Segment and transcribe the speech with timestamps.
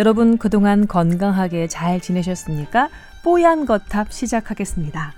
[0.00, 2.88] 여러분 그동안 건강하게 잘 지내셨습니까?
[3.22, 5.12] 뽀얀 거탑 시작하겠습니다.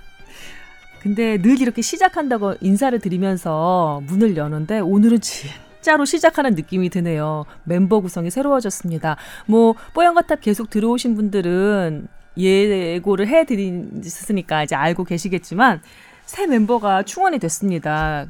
[1.01, 7.45] 근데 늘 이렇게 시작한다고 인사를 드리면서 문을 여는데 오늘은 진짜로 시작하는 느낌이 드네요.
[7.63, 9.15] 멤버 구성이 새로워졌습니다.
[9.45, 15.81] 뭐 뽀얀 거탑 계속 들어오신 분들은 예고를 해드렸으니까 이제 알고 계시겠지만
[16.25, 18.25] 새 멤버가 충원이 됐습니다.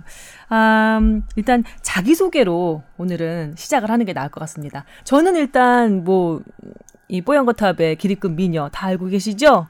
[0.51, 4.85] 음, 일단 자기소개로 오늘은 시작을 하는 게 나을 것 같습니다.
[5.03, 6.41] 저는 일단 뭐,
[7.07, 9.67] 이 뽀얀거탑의 기립근 미녀 다 알고 계시죠?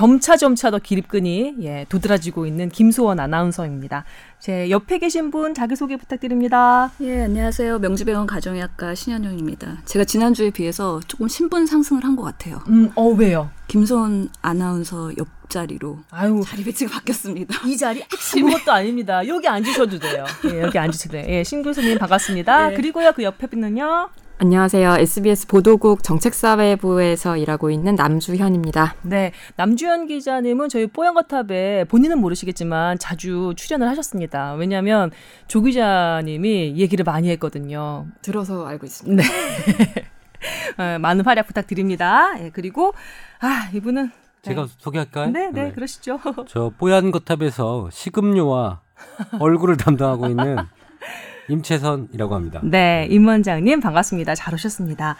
[0.00, 4.04] 점차 점차 더 기립근이 예, 도드라지고 있는 김소원 아나운서입니다.
[4.38, 6.92] 제 옆에 계신 분 자기소개 부탁드립니다.
[7.00, 7.78] 예, 안녕하세요.
[7.78, 9.78] 명지병원 가정의학과 신현영입니다.
[9.86, 12.60] 제가 지난주에 비해서 조금 신분 상승을 한 것 같아요.
[12.68, 13.48] 음, 어, 왜요?
[13.68, 17.66] 김소원 아나운서 옆자리로 아유, 자리 배치가 바뀌었습니다.
[17.66, 18.02] 이 자리
[18.36, 19.26] 아무것도 아닙니다.
[19.26, 20.26] 여기 앉으셔도 돼요.
[20.52, 21.24] 예, 여기 앉으셔도 돼요.
[21.26, 22.72] 예, 신 교수님 반갑습니다.
[22.72, 22.76] 예.
[22.76, 24.10] 그리고요, 그 옆에 분은요.
[24.38, 24.96] 안녕하세요.
[24.98, 28.94] SBS 보도국 정책사회부에서 일하고 있는 남주현입니다.
[29.00, 34.52] 네, 남주현 기자님은 저희 뽀얀거탑에 본인은 모르시겠지만 자주 출연을 하셨습니다.
[34.52, 35.10] 왜냐하면
[35.48, 38.08] 조 기자님이 얘기를 많이 했거든요.
[38.20, 39.22] 들어서 알고 있습니다.
[39.22, 40.04] 네.
[40.76, 42.38] 어, 많은 활약 부탁드립니다.
[42.38, 42.92] 예, 그리고
[43.40, 44.10] 아 이분은
[44.42, 45.30] 제가 소개할까요?
[45.30, 46.20] 네, 네, 그러시죠.
[46.46, 48.82] 저 뽀얀 거탑에서 식음료와
[49.40, 50.58] 얼굴을 담당하고 있는
[51.48, 52.60] 임채선이라고 합니다.
[52.64, 54.34] 네, 임 원장님 반갑습니다.
[54.34, 55.16] 잘 오셨습니다.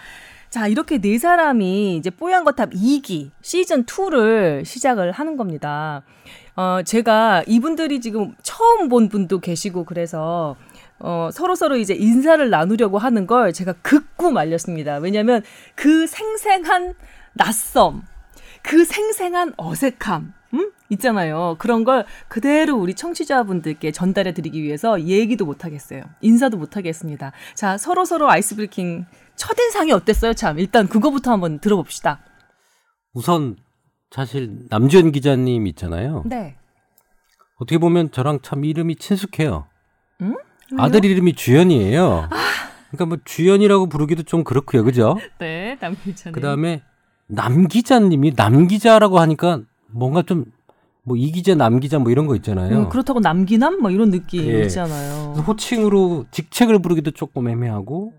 [0.50, 6.02] 자, 이렇게 네 사람이 이제 뽀얀 거탑 2기 시즌 2를 시작을 하는 겁니다.
[6.54, 10.56] 어, 제가 이분들이 지금 처음 본 분도 계시고 그래서
[10.98, 14.96] 어, 서로서로 이제 인사를 나누려고 하는 걸 제가 극구 말렸습니다.
[14.96, 15.42] 왜냐면
[15.74, 16.94] 그 생생한
[17.34, 18.02] 낯섦,
[18.62, 20.32] 그 생생한 어색함, 음?
[20.90, 21.56] 있잖아요.
[21.58, 26.02] 그런 걸 그대로 우리 청취자분들께 전달해 드리기 위해서 얘기도 못 하겠어요.
[26.20, 27.32] 인사도 못 하겠습니다.
[27.54, 29.06] 자, 서로서로 아이스 브레이킹
[29.36, 30.32] 첫인상이 어땠어요?
[30.34, 30.58] 참.
[30.58, 32.20] 일단 그거부터 한번 들어봅시다.
[33.12, 33.56] 우선
[34.10, 36.22] 사실 남주현 기자님 있잖아요.
[36.26, 36.56] 네.
[37.56, 39.66] 어떻게 보면 저랑 참 이름이 친숙해요.
[40.20, 40.36] 음?
[40.78, 42.28] 아들 이름이 주연이에요.
[42.90, 45.16] 그러니까 뭐 주연이라고 부르기도 좀 그렇고요, 그죠?
[45.38, 46.32] 네, 남 기자님.
[46.32, 46.82] 그 다음에
[47.28, 49.60] 남 기자님이 남 기자라고 하니까
[49.90, 50.44] 뭔가 좀
[51.06, 52.78] 뭐 이 기자 남 기자 뭐 이런 거 있잖아요.
[52.78, 54.68] 음, 그렇다고 남기남 뭐 이런 느낌 예.
[55.46, 58.12] 호칭으로 직책을 부르기도 조금 애매하고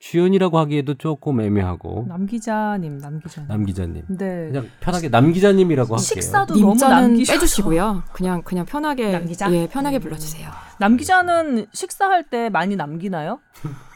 [0.00, 3.48] 주연이라고 하기에도 조금 애매하고 남기자님, 남기자님.
[3.48, 4.46] 남 기자님 네.
[4.46, 6.04] 그냥 편하게 남 기자님이라고 할게요.
[6.04, 8.04] 식사도 너무 남기셔서 빼주시고요.
[8.12, 9.52] 그냥 그냥 편하게 남기자?
[9.52, 10.48] 예, 편하게 불러주세요.
[10.78, 13.40] 남기자는 식사할 때 많이 남기나요?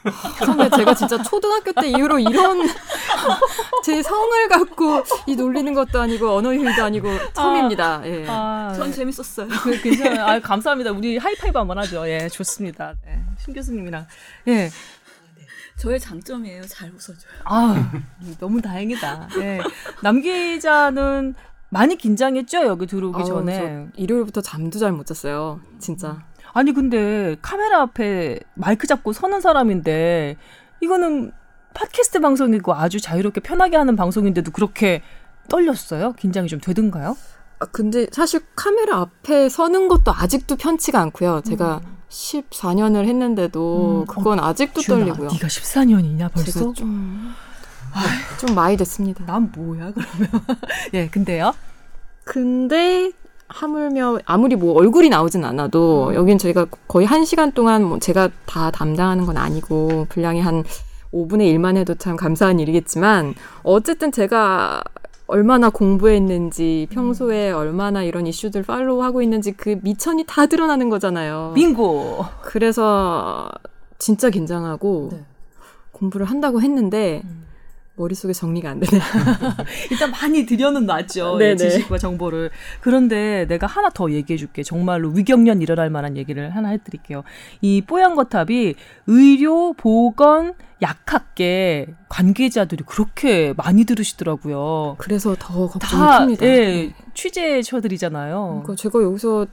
[0.44, 2.58] 선배 제가 진짜 초등학교 때 이후로 이런
[3.84, 8.02] 제 성을 갖고 이 놀리는 것도 아니고 언어 휴일도 아니고 처음입니다.
[8.06, 8.26] 예.
[8.28, 9.46] 아, 전 재밌었어요.
[9.62, 10.24] 그, 괜찮아요.
[10.26, 10.90] 아, 감사합니다.
[10.90, 12.08] 우리 하이파이브 한번 하죠.
[12.08, 12.94] 예, 좋습니다.
[13.06, 14.06] 네, 신 교수님이랑.
[14.48, 14.70] 예.
[15.82, 16.62] 저의 장점이에요.
[16.66, 17.42] 잘 웃어줘요.
[17.44, 17.92] 아,
[18.38, 19.28] 너무 다행이다.
[19.38, 19.60] 예.
[20.00, 21.34] 남 기자는
[21.70, 22.66] 많이 긴장했죠?
[22.66, 23.58] 여기 들어오기 아우, 전에.
[23.58, 25.60] 저 일요일부터 잠도 잘 못 잤어요.
[25.80, 26.22] 진짜.
[26.52, 30.36] 아니, 근데 카메라 앞에 마이크 잡고 서는 사람인데,
[30.80, 31.32] 이거는
[31.74, 35.02] 팟캐스트 방송이고 아주 자유롭게 편하게 하는 방송인데도 그렇게
[35.48, 36.12] 떨렸어요?
[36.12, 37.16] 긴장이 좀 되던가요?
[37.58, 41.40] 아, 근데 사실 카메라 앞에 서는 것도 아직도 편치가 않고요.
[41.44, 41.80] 제가
[42.12, 45.30] 14년을 했는데도 음, 그건 아직도 주연아, 떨리고요.
[45.32, 46.72] 네가 14년이냐 벌써?
[46.74, 47.34] 좀,
[48.38, 49.24] 좀 많이 됐습니다.
[49.24, 50.30] 난 뭐야 그러면?
[50.94, 51.54] 예, 근데요.
[52.24, 53.10] 근데
[53.48, 56.14] 하물며 아무리 뭐 얼굴이 나오진 않아도 음.
[56.14, 60.64] 여긴 저희가 거의 한 시간 동안 뭐 제가 다 담당하는 건 아니고 분량이 한
[61.12, 64.82] 5분의 1만 해도 참 감사한 일이겠지만 어쨌든 제가
[65.32, 71.52] 얼마나 공부했는지 평소에 얼마나 이런 이슈들 팔로우하고 있는지 그 미천이 다 드러나는 거잖아요.
[71.54, 72.26] 빙고.
[72.42, 73.50] 그래서
[73.98, 75.24] 진짜 긴장하고 네.
[75.92, 77.46] 공부를 한다고 했는데 음.
[77.96, 79.02] 머릿속에 정리가 안 되네요.
[79.90, 81.38] 일단 많이 들여는 놨죠.
[81.42, 82.50] 예, 지식과 정보를.
[82.80, 84.62] 그런데 내가 하나 더 얘기해 줄게.
[84.62, 87.22] 정말로 위경련 일어날 만한 얘기를 하나 해드릴게요.
[87.60, 88.74] 이 뽀얀거탑이
[89.06, 94.96] 의료, 보건, 약학계 관계자들이 그렇게 많이 들으시더라고요.
[94.98, 96.46] 그래서 더 걱정이 다, 큽니다.
[96.46, 98.62] 예, 취재처들이잖아요.
[98.64, 99.46] 그러니까 제가 여기서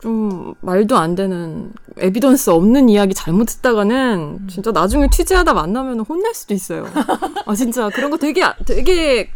[0.00, 4.46] 좀 말도 안 되는 에비던스 없는 이야기 잘못했다가는 음.
[4.48, 6.86] 진짜 나중에 취재하다 만나면 혼날 수도 있어요.
[7.46, 9.30] 아 진짜 그런 거 되게 아- 되게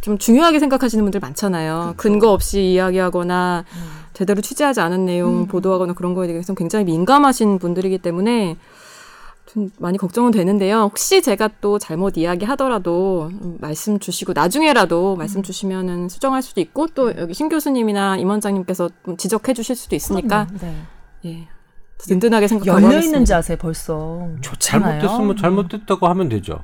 [0.00, 1.94] 좀 중요하게 생각하시는 분들 많잖아요.
[1.98, 3.64] 근거 없이 이야기하거나
[4.14, 5.46] 제대로 취재하지 않은 내용 음.
[5.46, 8.56] 보도하거나 그런 거에 대해서 굉장히 민감하신 분들이기 때문에
[9.52, 10.82] 좀 많이 걱정은 되는데요.
[10.82, 15.18] 혹시 제가 또 잘못 이야기하더라도 음, 말씀 주시고 나중에라도 음.
[15.18, 19.96] 말씀 주시면은 수정할 수도 있고 또 여기 신 교수님이나 임 원장님께서 좀 지적해 주실 수도
[19.96, 20.58] 있으니까 그럼요.
[20.60, 20.76] 네.
[21.24, 21.48] 예.
[21.98, 23.24] 든든하게 생각하고 열려 있는.
[23.24, 25.00] 자세 벌써 좋잖아요.
[25.00, 26.62] 잘못됐으면 잘못됐다고 하면 되죠.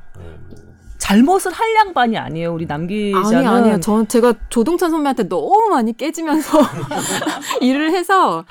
[0.99, 2.55] 잘못을 할 양반이 아니에요.
[2.55, 3.37] 우리 남 기자는.
[3.37, 3.81] 아니 아니요.
[3.81, 6.59] 전 제가 조동찬 선배한테 너무 많이 깨지면서
[7.61, 8.45] 일을 해서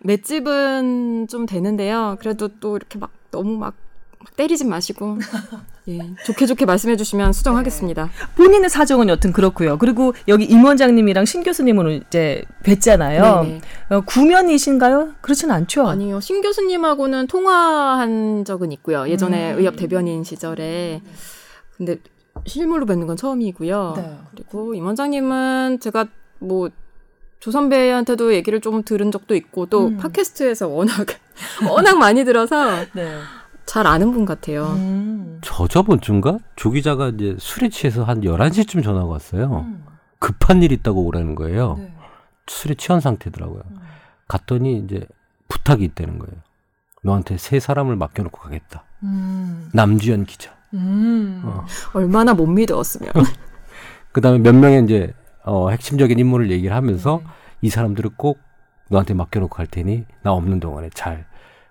[0.00, 2.16] 맷집은 좀 되는데요.
[2.20, 3.74] 그래도 또 이렇게 막 너무 막
[4.36, 5.18] 때리지 마시고
[5.88, 8.10] 예 좋게 좋게 말씀해 주시면 수정하겠습니다.
[8.34, 9.76] 본인의 사정은 여튼 그렇고요.
[9.78, 13.42] 그리고 여기 임 원장님이랑 신 교수님은 이제 뵀잖아요.
[13.42, 13.60] 네네.
[13.90, 15.14] 어, 구면이신가요?
[15.20, 15.86] 그렇진 않죠.
[15.86, 16.20] 아니요.
[16.20, 19.08] 신 교수님하고는 통화한 적은 있고요.
[19.08, 19.58] 예전에 음.
[19.58, 21.02] 의협 대변인 시절에.
[21.76, 21.98] 근데
[22.46, 23.94] 실물로 뵙는 건 처음이고요.
[23.96, 24.16] 네.
[24.32, 26.06] 그리고 임 원장님은 제가
[26.38, 26.70] 뭐
[27.40, 29.96] 조 선배한테도 얘기를 조금 들은 적도 있고 또 음.
[29.98, 31.06] 팟캐스트에서 워낙
[31.68, 33.18] 워낙 많이 들어서 네.
[33.66, 34.66] 잘 아는 분 같아요.
[34.76, 35.40] 음.
[35.42, 39.66] 저 저번 주인가 조 기자가 이제 술에 취해서 한 11시쯤 전화가 왔어요.
[39.66, 39.84] 음.
[40.18, 41.76] 급한 일 있다고 오라는 거예요.
[41.78, 41.92] 네.
[42.46, 43.62] 술에 취한 상태더라고요.
[43.70, 43.78] 음.
[44.28, 45.06] 갔더니 이제
[45.48, 46.34] 부탁이 있다는 거예요.
[47.02, 48.84] 너한테 세 사람을 맡겨놓고 가겠다.
[49.02, 49.68] 음.
[49.72, 50.52] 남주현 기자.
[50.74, 51.42] 음.
[51.44, 51.66] 어.
[51.92, 53.12] 얼마나 못 믿었으면.
[54.12, 55.12] 그 다음에 몇 명의 이제
[55.46, 57.30] 어, 핵심적인 인물을 얘기를 하면서 네.
[57.62, 58.38] 이 사람들을 꼭
[58.90, 61.24] 너한테 맡겨놓고 갈 테니 나 없는 동안에 잘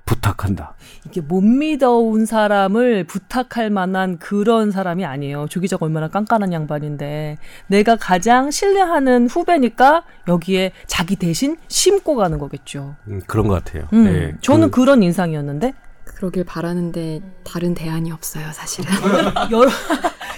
[0.06, 0.75] 부탁한다.
[1.07, 5.48] 이게 못 믿어온 사람을 부탁할 만한 그런 사람이 아니에요.
[5.50, 7.38] 조 기자가 얼마나 깐깐한 양반인데
[7.68, 12.95] 내가 가장 신뢰하는 후배니까 여기에 자기 대신 심고 가는 거겠죠.
[13.07, 13.88] 음, 그런 것 같아요.
[13.94, 15.74] 음, 네, 저는 그- 그, 런 인상이었는데
[16.04, 18.92] 그러길 바라는데 다른 대안이 없어요, 사실은.
[19.51, 19.69] 여러,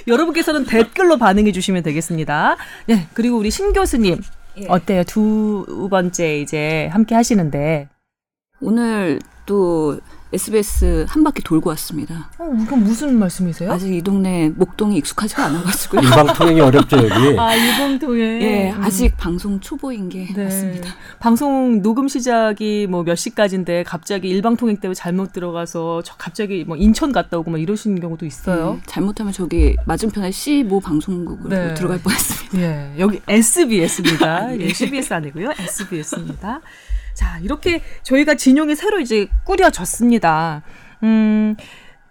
[0.07, 2.57] 여러분께서는 댓글로 반응해 주시면 되겠습니다.
[2.87, 4.21] 네, 그리고 우리 신 교수님
[4.69, 5.03] 어때요?
[5.03, 7.89] 두 번째 이제 함께 하시는데
[8.61, 9.99] 오늘 또
[10.33, 12.29] SBS 한 바퀴 돌고 왔습니다.
[12.37, 13.71] 어, 이건 무슨 말씀이세요?
[13.71, 16.01] 아직 이 동네 목동이 익숙하지가 않아가지고요.
[16.01, 17.39] 일방 통행이 어렵죠 여기.
[17.39, 20.43] 아, 이봉통에 예, 아직 방송 초보인 게 네.
[20.43, 20.89] 맞습니다.
[21.19, 26.75] 방송 녹음 시작이 뭐 몇 시까지인데 갑자기 일방 통행 때문에 잘못 들어가서 저 갑자기 뭐
[26.75, 28.79] 인천 갔다 오고 막 이러시는 경우도 있어요.
[28.79, 31.73] 예, 잘못하면 저기 맞은편에 C 모 방송국으로 네.
[31.73, 32.57] 들어갈 뻔했습니다.
[32.59, 34.59] 예, 여기 SBS입니다.
[34.59, 35.51] 예, CBS 아니고요.
[35.57, 36.59] SBS입니다.
[37.17, 40.61] 자, 이렇게 저희가 진용이 새로 이제 꾸려졌습니다.
[41.01, 41.55] 음,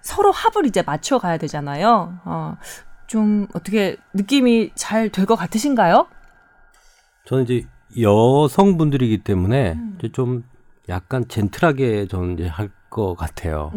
[0.01, 2.19] 서로 합을 이제 맞춰 가야 되잖아요.
[2.25, 2.57] 어,
[3.07, 6.09] 좀 어떻게 느낌이 잘 될 것 같으신가요?
[7.25, 7.67] 저는 이제
[8.01, 9.95] 여성분들이기 때문에 음.
[9.99, 10.43] 이제 좀
[10.89, 13.73] 약간 젠틀하게 저는 이제 할 것 같아요.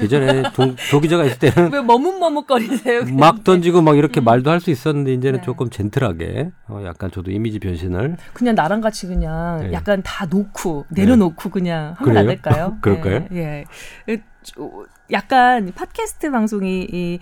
[0.00, 3.02] 예전에 동, 조 기자가 있을 때는 왜 머뭇머뭇거리세요?
[3.12, 5.44] 막 던지고 막 이렇게 말도 할 수 있었는데 이제는 네.
[5.44, 9.72] 조금 젠틀하게 어, 약간 저도 이미지 변신을 그냥 나랑 같이 그냥 네.
[9.72, 12.18] 약간 다 놓고 내려놓고 그냥 하면 그래요?
[12.18, 12.78] 안 될까요?
[12.80, 13.26] 그럴까요?
[13.32, 13.64] 예.
[14.08, 14.12] 예.
[14.14, 14.70] 에, 저,
[15.12, 17.18] 약간 팟캐스트 방송이 이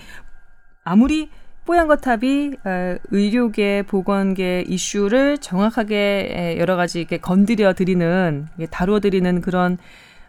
[0.85, 1.29] 아무리
[1.67, 5.97] 뽀얀거탑이 어, 의료계, 보건계 이슈를 정확하게
[6.31, 9.79] 에, 여러 가지 이렇게 건드려 드리는, 다루어 드리는 그런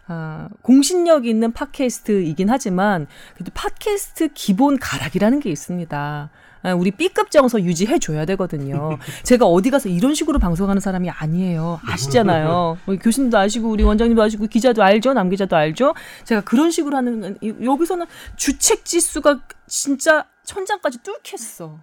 [0.08, 6.30] 어, 공신력 있는 팟캐스트이긴 하지만 그래도 팟캐스트 기본 가락이라는 게 있습니다.
[6.62, 8.98] 아, 우리 B급 정서 유지해 줘야 되거든요.
[9.22, 11.80] 제가 어디 가서 이런 식으로 방송하는 사람이 아니에요.
[11.84, 12.78] 아시잖아요.
[12.86, 15.12] 우리 교수님도 아시고 우리 원장님도 아시고 기자도 알죠.
[15.12, 15.94] 남 기자도 알죠.
[16.24, 18.06] 제가 그런 식으로 하는 여기서는
[18.36, 21.78] 주책 지수가 진짜 천장까지 뚫겠어.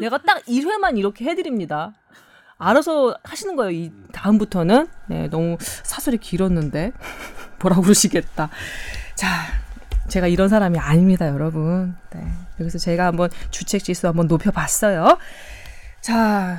[0.00, 1.92] 내가 딱 1회만 이렇게 해드립니다.
[2.58, 3.70] 알아서 하시는 거예요.
[3.70, 6.92] 이 다음부터는 네, 너무 사설이 길었는데
[7.60, 8.50] 뭐라 그러시겠다.
[9.14, 9.28] 자,
[10.08, 11.96] 제가 이런 사람이 아닙니다, 여러분.
[12.12, 12.24] 네,
[12.60, 15.18] 여기서 제가 한번 주책 지수 한번 높여봤어요.
[16.00, 16.58] 자,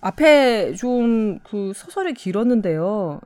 [0.00, 3.20] 앞에 좀그 서설이 길었는데요.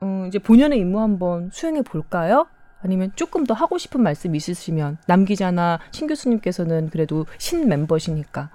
[0.00, 2.46] 어, 이제 본연의 임무 한번 수행해 볼까요?
[2.82, 8.50] 아니면 조금 더 하고 싶은 말씀 있으시면 남 기자나 신 교수님께서는 그래도 신 멤버시니까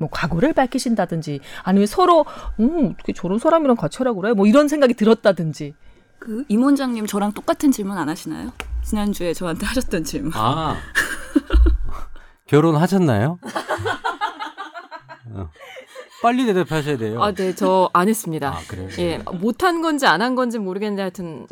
[0.00, 2.24] 뭐 각오를 밝히신다든지 아니면 서로
[2.58, 5.74] 음 어떻게 저런 사람이랑 같이 하라고 그래 뭐 이런 생각이 들었다든지
[6.18, 8.50] 그 임 원장님 저랑 똑같은 질문 안 하시나요?
[8.82, 10.32] 지난주에 저한테 하셨던 질문.
[10.34, 10.76] 아
[12.46, 13.38] 결혼하셨나요?
[15.32, 15.50] 어.
[16.22, 17.22] 빨리 대답하셔야 돼요.
[17.22, 18.48] 아, 네, 저 안 했습니다.
[18.54, 18.88] 아, 그래요?
[18.98, 21.46] 예, 못한 건지 안 한 건지 모르겠는데 하여튼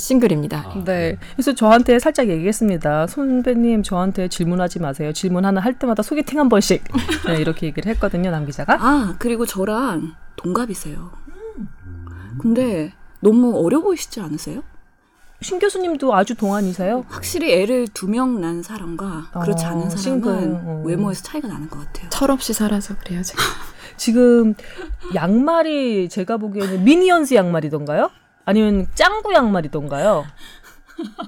[0.00, 0.58] 싱글입니다.
[0.66, 1.16] 아, 네.
[1.34, 3.06] 그래서 저한테 살짝 얘기했습니다.
[3.06, 5.12] 선배님, 저한테 질문하지 마세요.
[5.12, 6.82] 질문 하나 할 때마다 소개팅 한 번씩.
[7.26, 8.76] 네, 이렇게 얘기를 했거든요, 남 기자가.
[8.80, 11.10] 아 그리고 저랑 동갑이세요.
[12.38, 14.62] 근데 너무 어려 보이시지 않으세요?
[15.42, 17.04] 신 교수님도 아주 동안이세요?
[17.08, 20.82] 확실히 애를 두명 낳은 사람과 그렇지 어, 않은 싱글, 사람은 어.
[20.84, 22.10] 외모에서 차이가 나는 것 같아요.
[22.10, 23.42] 철없이 살아서 그래요, 제가.
[23.96, 24.54] 지금
[25.14, 28.10] 양말이 제가 보기에는 미니언스 양말이던가요?
[28.50, 30.24] 아니면 짱구 양말이던가요?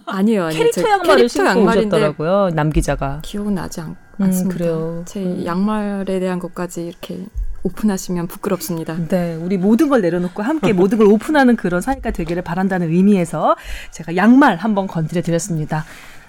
[0.07, 0.59] 아니에요, 아니에요.
[0.59, 3.21] 캐릭터 제 양말을 캐릭터 신고 오셨더라고요, 남 기자가.
[3.23, 4.57] 기억은 나지 않, 음, 않습니다.
[4.59, 5.02] 그래요.
[5.07, 7.26] 제 양말에 대한 것까지 이렇게
[7.62, 8.97] 오픈하시면 부끄럽습니다.
[9.09, 13.57] 네, 우리 모든 걸 내려놓고 함께 모든 걸 오픈하는 그런 사이가 되기를 바란다는 의미에서
[13.93, 15.85] 제가 양말 한번 건드려 드렸습니다.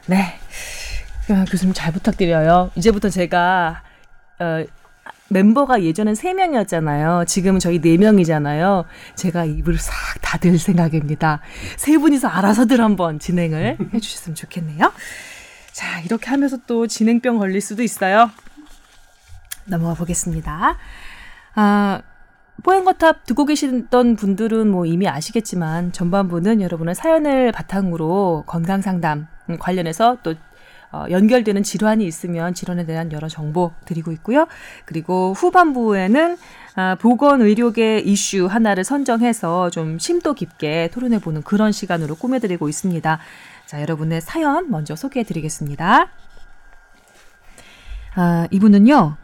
[0.06, 0.40] 네.
[1.32, 2.72] 야, 교수님 잘 부탁드려요.
[2.76, 3.82] 이제부터 제가
[4.40, 4.64] 어,
[5.34, 8.86] 멤버가 예전엔 세명이었잖아요 지금은 저희 네명이잖아요
[9.16, 9.94] 제가 입을 싹
[10.34, 11.42] 닫을 생각입니다.
[11.78, 14.92] 세 분이서 알아서들 한번 진행을 해주셨으면 좋겠네요.
[15.72, 18.32] 자, 이렇게 하면서 또 진행병 걸릴 수도 있어요.
[19.66, 20.78] 넘어가 보겠습니다.
[21.56, 22.02] 아,
[22.64, 30.18] 뽀얀거탑 듣고 계시던 분들은 뭐 이미 아시겠지만 전반부는 여러분의 사연을 바탕으로 건강 상담 음, 관련해서
[30.24, 30.36] 또
[30.94, 34.48] 어, 연결되는 질환이 있으면 질환에 대한 여러 정보 드리고 있고요.
[34.86, 36.38] 그리고 후반부에는
[36.76, 43.20] 아, 보건 의료계 이슈 하나를 선정해서 좀 심도 깊게 토론해 보는 그런 시간으로 꾸며드리고 있습니다.
[43.66, 46.10] 자, 여러분의 사연 먼저 소개해 드리겠습니다.
[48.16, 49.18] 아, 이분은요.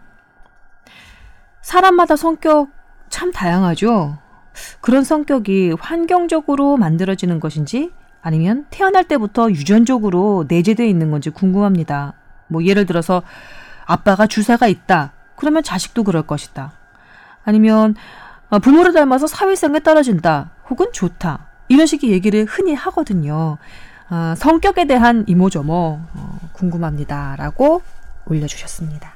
[1.62, 2.70] 사람마다 성격
[3.10, 4.18] 참 다양하죠.
[4.82, 12.14] 그런 성격이 환경적으로 만들어지는 것인지 아니면 태어날 때부터 유전적으로 내재되어 있는 건지 궁금합니다.
[12.48, 13.22] 뭐 예를 들어서
[13.86, 15.14] 아빠가 주사가 있다.
[15.36, 16.74] 그러면 자식도 그럴 것이다.
[17.44, 17.96] 아니면
[18.50, 20.52] 어, 부모를 닮아서 사회성에 떨어진다.
[20.70, 21.48] 혹은 좋다.
[21.70, 23.58] 이런 식의 얘기를 흔히 하거든요.
[24.10, 27.84] 아, 성격에 대한 이모저모 어, 궁금합니다 라고
[28.26, 29.14] 올려주셨습니다.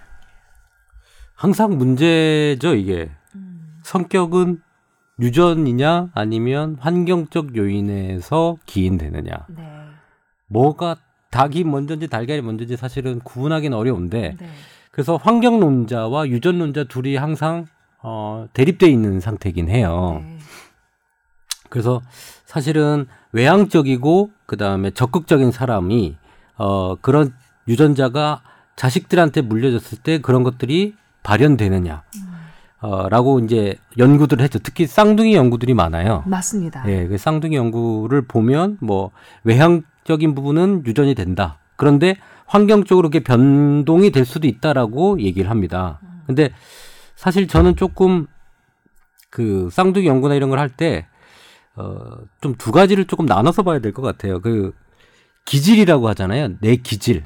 [1.35, 3.11] 항상 문제죠, 이게.
[3.83, 4.61] 성격은
[5.19, 9.31] 유전이냐 아니면 환경적 요인에서 기인되느냐.
[9.49, 9.63] 네.
[10.47, 10.95] 뭐가
[11.31, 14.47] 닭이 먼저인지 달걀이 먼저인지 사실은 구분하기는 어려운데 네.
[14.91, 17.65] 그래서 환경론자와 유전론자 둘이 항상
[18.01, 20.21] 어, 대립돼 있는 상태이긴 해요.
[20.23, 20.37] 네.
[21.69, 22.01] 그래서
[22.45, 26.15] 사실은 외향적이고 그 다음에 적극적인 사람이
[26.57, 27.33] 어, 그런
[27.67, 28.43] 유전자가
[28.75, 32.03] 자식들한테 물려졌을 때 그런 것들이 발현되느냐.
[32.83, 34.59] 어, 라고 이제 연구들을 했죠.
[34.59, 36.23] 특히 쌍둥이 연구들이 많아요.
[36.27, 36.83] 맞습니다.
[36.89, 39.11] 예, 그 쌍둥이 연구를 보면 뭐
[39.45, 41.59] 외향적인 부분은 유전이 된다.
[41.77, 46.01] 그런데 환경적으로 그게 변동이 될 수도 있다라고 얘기를 합니다.
[46.27, 46.49] 근데
[47.15, 48.27] 사실 저는 조금
[49.29, 51.07] 그 쌍둥이 연구나 이런 걸 할 때
[51.75, 54.41] 어, 좀 두 가지를 조금 나눠서 봐야 될 것 같아요.
[54.41, 54.73] 그
[55.45, 56.49] 기질이라고 하잖아요.
[56.59, 57.23] 내 기질.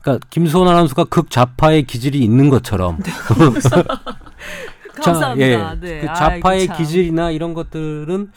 [0.00, 2.98] 그러니까 김수원 아나운서가 극좌파의 기질이 있는 것처럼
[5.02, 5.58] 감사합니다.
[5.58, 6.00] 자, 네.
[6.00, 6.76] 그 좌파의 참.
[6.76, 8.30] 기질이나 이런 것들은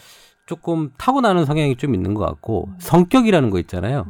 [0.45, 4.05] 조금 타고나는 성향이 좀 있는 것 같고 성격이라는 거 있잖아요.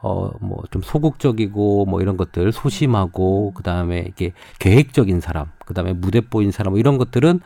[0.00, 5.92] 어, 뭐 좀 소극적이고 뭐 이런 것들 소심하고 그 다음에 이게 계획적인 사람, 그 다음에
[5.94, 7.40] 무대뽀인 사람 뭐 이런 것들은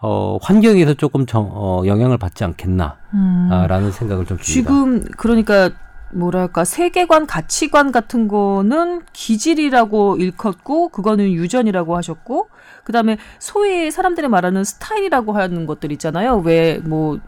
[0.00, 3.90] 어, 환경에서 조금 정, 어, 영향을 받지 않겠나라는 음.
[3.90, 4.44] 생각을 좀 듭니다.
[4.44, 5.70] 지금 그러니까
[6.12, 12.48] 뭐랄까 세계관 가치관 같은 거는 기질이라고 일컫고 그거는 유전이라고 하셨고
[12.84, 16.38] 그다음에 소위 사람들이 말하는 스타일이라고 하는 것들 있잖아요.
[16.38, 17.18] 왜뭐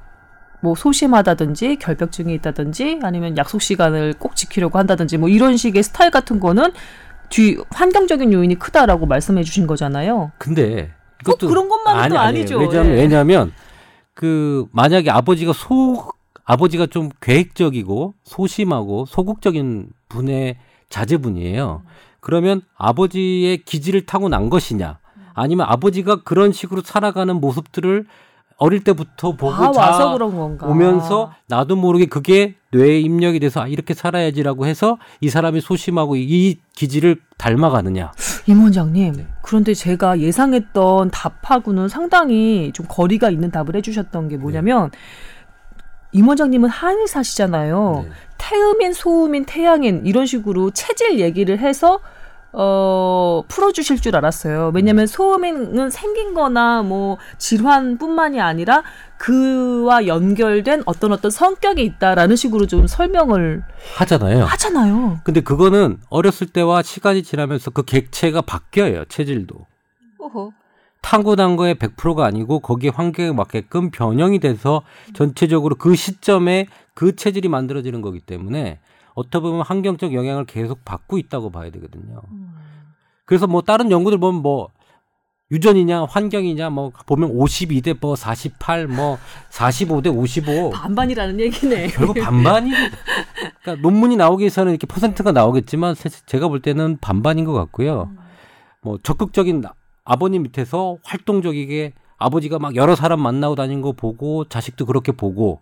[0.63, 6.41] 뭐 소심하다든지 결벽증이 있다든지 아니면 약속 시간을 꼭 지키려고 한다든지 뭐 이런 식의 스타일 같은
[6.41, 6.73] 거는
[7.29, 10.33] 뒤 환경적인 요인이 크다라고 말씀해 주신 거잖아요.
[10.39, 10.93] 근데
[11.25, 12.59] 꼭 그런 것만은 또 아니, 아니죠.
[12.59, 12.97] 왜냐면, 예.
[12.97, 13.53] 왜냐면
[14.15, 16.11] 그 만약에 아버지가 소
[16.51, 20.57] 아버지가 좀 계획적이고 소심하고 소극적인 분의
[20.89, 21.83] 자제분이에요.
[22.19, 24.99] 그러면 아버지의 기질을 타고 난 것이냐?
[25.35, 28.05] 아니면 아버지가 그런 식으로 살아가는 모습들을
[28.57, 30.19] 어릴 때부터 보고 아, 자.
[30.63, 36.59] 오면서 나도 모르게 그게 뇌에 입력이 돼서 아, 이렇게 살아야지라고 해서 이 사람이 소심하고 이
[36.75, 38.13] 기질을 닮아가느냐?
[38.49, 39.27] 임 원장님, 네.
[39.43, 44.91] 그런데 제가 예상했던 답하고는 상당히 좀 거리가 있는 답을 해주셨던 게 뭐냐면,
[46.13, 48.05] 임 원장님은 한의사시잖아요.
[48.07, 48.11] 네.
[48.39, 52.01] 태음인, 소음인, 태양인, 이런 식으로 체질 얘기를 해서,
[52.53, 54.73] 어, 풀어주실 줄 알았어요.
[54.75, 58.83] 왜냐면 소음인은 생긴 거나 뭐 질환뿐만이 아니라
[59.19, 63.63] 그와 연결된 어떤 어떤 성격이 있다라는 식으로 좀 설명을
[63.97, 64.45] 하잖아요.
[64.47, 65.21] 하잖아요.
[65.23, 69.05] 근데 그거는 어렸을 때와 시간이 지나면서 그 객체가 바뀌어요.
[69.05, 69.55] 체질도.
[70.19, 70.53] 오호.
[71.03, 74.83] 타고난 거에 100%가 아니고 거기에 환경에 맞게끔 변형이 돼서
[75.15, 78.79] 전체적으로 그 시점에 그 체질이 만들어지는 거기 때문에
[79.15, 82.21] 어떻게 보면 환경적 영향을 계속 받고 있다고 봐야 되거든요.
[83.25, 84.69] 그래서 뭐 다른 연구들 보면 뭐
[85.53, 89.19] 유전이냐 환경이냐 뭐 보면 52대 뭐 48, 뭐
[89.51, 91.89] 45대 55 반반이라는 얘기네.
[91.89, 92.71] 결국 반반이
[93.63, 98.13] 그러니까 논문이 나오기 위해서는 이렇게 퍼센트가 나오겠지만 세- 제가 볼 때는 반반인 것 같고요.
[98.83, 99.61] 뭐 적극적인
[100.05, 105.61] 아버님 밑에서 활동적이게 아버지가 막 여러 사람 만나고 다니는 거 보고 자식도 그렇게 보고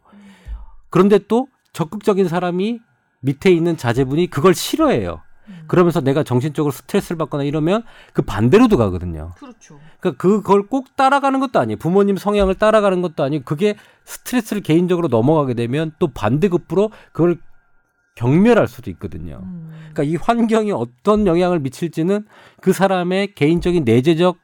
[0.90, 2.80] 그런데 또 적극적인 사람이
[3.20, 5.20] 밑에 있는 자제분이 그걸 싫어해요.
[5.66, 9.32] 그러면서 내가 정신적으로 스트레스를 받거나 이러면 그 반대로도 가거든요.
[9.36, 9.78] 그렇죠.
[10.00, 11.78] 그러니까 그걸 꼭 따라가는 것도 아니에요.
[11.78, 17.38] 부모님 성향을 따라가는 것도 아니고 그게 스트레스를 개인적으로 넘어가게 되면 또 반대급부로 그걸
[18.18, 19.40] 경멸할 수도 있거든요.
[19.44, 19.70] 음.
[19.92, 22.26] 그러니까 이 환경이 어떤 영향을 미칠지는
[22.60, 24.36] 그 사람의 개인적인 내재적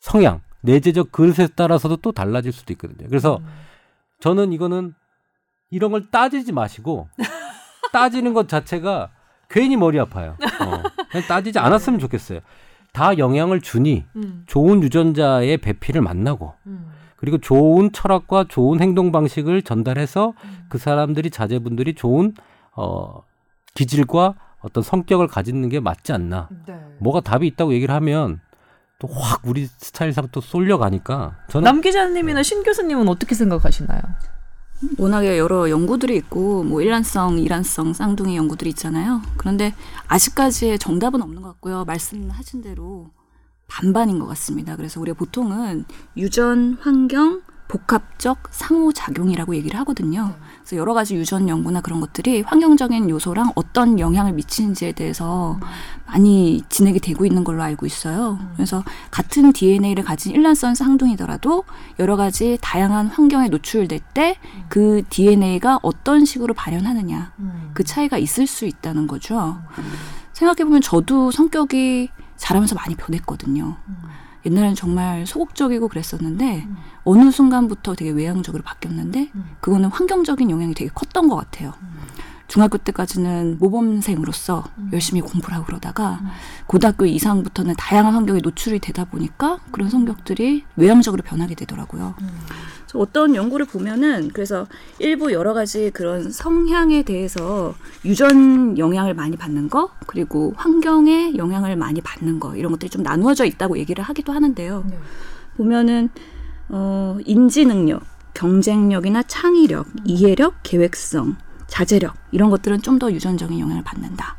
[0.00, 3.08] 성향, 내재적 그릇에 따라서도 또 달라질 수도 있거든요.
[3.08, 3.46] 그래서 음.
[4.18, 4.94] 저는 이거는
[5.70, 7.08] 이런 걸 따지지 마시고
[7.92, 9.10] 따지는 것 자체가
[9.48, 10.36] 괜히 머리 아파요.
[10.60, 10.82] 어.
[11.10, 12.40] 그냥 따지지 않았으면 좋겠어요.
[12.92, 14.42] 다 영향을 주니 음.
[14.46, 16.90] 좋은 유전자의 배필을 만나고 음.
[17.14, 20.66] 그리고 좋은 철학과 좋은 행동 방식을 전달해서 음.
[20.68, 22.34] 그 사람들이 자제분들이 좋은
[22.76, 23.22] 어
[23.74, 26.48] 기질과 어떤 성격을 가지는 게 맞지 않나.
[26.66, 26.78] 네.
[26.98, 28.40] 뭐가 답이 있다고 얘기를 하면
[28.98, 34.00] 또 확 우리 스타일상 또 쏠려가니까 저는 남 기자님이나 신 교수님은 어떻게 생각하시나요?
[34.98, 39.22] 워낙에 여러 연구들이 있고 뭐 일란성, 이란성, 쌍둥이 연구들이 있잖아요.
[39.38, 39.74] 그런데
[40.08, 41.84] 아직까지의 정답은 없는 것 같고요.
[41.86, 43.10] 말씀하신 대로
[43.68, 44.76] 반반인 것 같습니다.
[44.76, 45.84] 그래서 우리가 보통은
[46.16, 50.34] 유전, 환경, 복합적 상호작용이라고 얘기를 하거든요.
[50.60, 55.58] 그래서 여러 가지 유전 연구나 그런 것들이 환경적인 요소랑 어떤 영향을 미치는지에 대해서
[56.06, 58.38] 많이 진행이 되고 있는 걸로 알고 있어요.
[58.54, 61.64] 그래서 같은 DNA를 가진 일란성 쌍둥이더라도
[61.98, 64.36] 여러 가지 다양한 환경에 노출될 때
[64.68, 67.32] 그 DNA가 어떤 식으로 발현하느냐
[67.72, 69.58] 그 차이가 있을 수 있다는 거죠.
[70.32, 73.76] 생각해보면 저도 성격이 자라면서 많이 변했거든요.
[74.46, 76.66] 옛날에는 정말 소극적이고 그랬었는데
[77.04, 81.74] 어느 순간부터 되게 외향적으로 바뀌었는데 그거는 환경적인 영향이 되게 컸던 것 같아요.
[82.48, 86.20] 중학교 때까지는 모범생으로서 열심히 공부를 하고 그러다가
[86.66, 92.14] 고등학교 이상부터는 다양한 환경에 노출이 되다 보니까 그런 성격들이 외향적으로 변하게 되더라고요.
[92.94, 94.66] 어떤 연구를 보면은 그래서
[94.98, 97.74] 일부 여러 가지 그런 성향에 대해서
[98.04, 103.44] 유전 영향을 많이 받는 거 그리고 환경의 영향을 많이 받는 거 이런 것들이 좀 나누어져
[103.44, 104.86] 있다고 얘기를 하기도 하는데요.
[105.56, 106.10] 보면은
[106.68, 108.02] 어 인지 능력,
[108.34, 114.36] 경쟁력이나 창의력, 이해력, 계획성, 자제력 이런 것들은 좀 더 유전적인 영향을 받는다.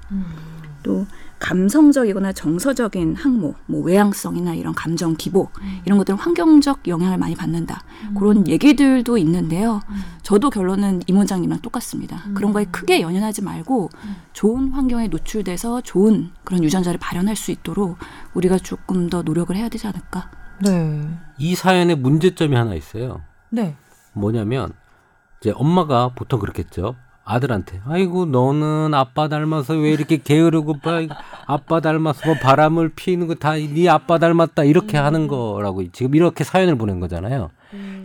[0.83, 1.05] 또
[1.39, 5.53] 감성적이거나 정서적인 항모, 뭐 외향성이나 이런 감정 기복
[5.85, 7.83] 이런 것들은 환경적 영향을 많이 받는다.
[8.17, 9.81] 그런 얘기들도 있는데요.
[10.23, 12.23] 저도 결론은 임 원장님이랑 똑같습니다.
[12.33, 13.89] 그런 거에 크게 연연하지 말고
[14.33, 17.97] 좋은 환경에 노출돼서 좋은 그런 유전자를 발현할 수 있도록
[18.33, 20.29] 우리가 조금 더 노력을 해야 되지 않을까.
[20.59, 21.07] 네.
[21.37, 23.21] 이 사연의 문제점이 하나 있어요.
[23.49, 23.75] 네.
[24.13, 24.73] 뭐냐면
[25.39, 26.95] 이제 엄마가 보통 그렇겠죠.
[27.29, 31.01] 아들한테 아이고 너는 아빠 닮아서 왜 이렇게 게으르고 봐
[31.45, 36.43] 아빠 닮아서 뭐 바람을 피는 거 다 네 아빠 닮았다 이렇게 하는 거라고 지금 이렇게
[36.45, 37.51] 사연을 보낸 거잖아요.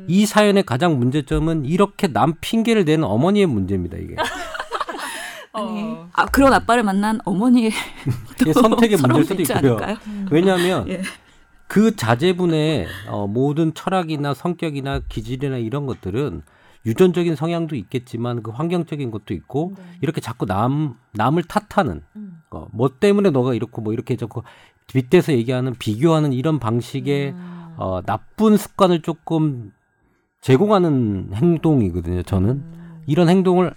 [0.08, 4.16] 이 사연의 가장 문제점은 이렇게 남 핑계를 대는 어머니의 문제입니다 이게.
[5.54, 6.08] 어.
[6.14, 7.70] 아, 그런 아빠를 만난 어머니의
[8.40, 9.76] 이게 선택의 문제일 수도 있고요.
[9.76, 9.96] 않을까요?
[10.30, 11.02] 왜냐하면 예.
[11.68, 16.42] 그 자제분의 어, 모든 철학이나 성격이나 기질이나 이런 것들은
[16.85, 22.03] 유전적인 성향도 있겠지만 그 환경적인 것도 있고 이렇게 자꾸 남 남을 탓하는
[22.51, 24.42] 어, 뭐 때문에 너가 이렇고 뭐 이렇게 자꾸
[24.88, 27.35] 빗대서 얘기하는 비교하는 이런 방식의
[27.77, 29.73] 어, 나쁜 습관을 조금
[30.40, 32.23] 제공하는 행동이거든요.
[32.23, 32.62] 저는
[33.07, 33.73] 이런 행동을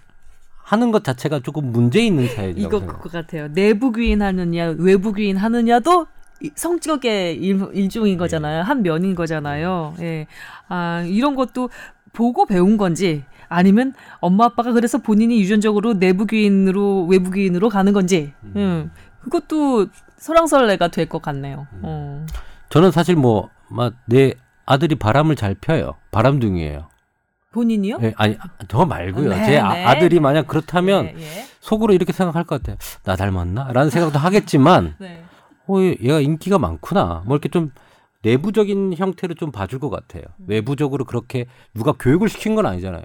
[0.63, 3.01] 하는 것 자체가 조금 문제 있는 사연이라고 이거 생각해요.
[3.03, 3.47] 그거 같아요.
[3.53, 6.07] 내부 귀인 하느냐, 외부 귀인 하느냐도
[6.41, 8.63] 이- 성격의 일, 일종인 거잖아요.
[8.63, 9.93] 한 면인 거잖아요.
[9.99, 10.25] 예.
[10.67, 11.69] 아, 이런 것도
[12.15, 18.33] 보고 배운 건지 아니면 엄마 아빠가 그래서 본인이 유전적으로 내부 귀인으로 외부 귀인으로 가는 건지.
[18.55, 18.91] 음.
[19.21, 21.67] 그것도 설왕설래가 될 것 같네요.
[21.83, 22.25] 어.
[22.69, 24.33] 저는 사실 뭐내
[24.65, 25.95] 아들이 바람을 잘 펴요.
[26.11, 26.87] 바람둥이에요.
[27.51, 27.99] 본인이요?
[28.01, 29.29] 예, 아니 저 말고요.
[29.29, 29.59] 네, 제 네.
[29.59, 31.45] 아, 아들이 만약 그렇다면 예, 예.
[31.61, 32.77] 속으로 이렇게 생각할 것 같아요.
[33.03, 33.71] 나 닮았나?
[33.71, 35.23] 라는 생각도 하겠지만 네.
[35.67, 37.23] 어, 얘가 인기가 많구나.
[37.25, 37.71] 뭐 이렇게 좀
[38.25, 40.23] 내부적인 형태로 좀 봐줄 것 같아요.
[40.39, 40.45] 음.
[40.47, 43.03] 외부적으로 그렇게 누가 교육을 시킨 건 아니잖아요.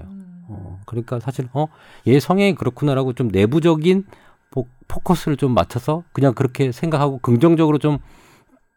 [0.48, 1.66] 어, 그러니까 사실 어,
[2.06, 4.04] 얘 성향이 그렇구나라고 좀 내부적인
[4.50, 7.98] 포, 포커스를 좀 맞춰서 그냥 그렇게 생각하고 긍정적으로 좀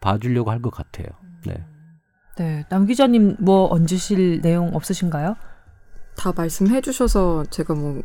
[0.02, 1.08] 봐주려고 할 것 같아요.
[1.48, 1.64] 네.
[2.38, 2.66] 네.
[2.70, 5.36] 남 기자님 뭐 얹으실 내용 없으신가요?
[6.18, 8.02] 다 말씀해 주셔서 제가 뭐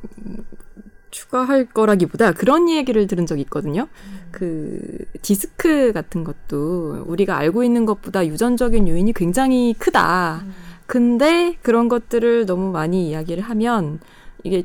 [1.11, 3.89] 추가할 거라기보다 그런 얘기를 들은 적이 있거든요.
[4.31, 4.81] 그
[5.23, 10.45] 디스크 같은 것도 우리가 알고 있는 것보다 유전적인 요인이 굉장히 크다.
[10.87, 14.01] 근데 그런 것들을 너무 많이 이야기를 하면
[14.45, 14.65] 이게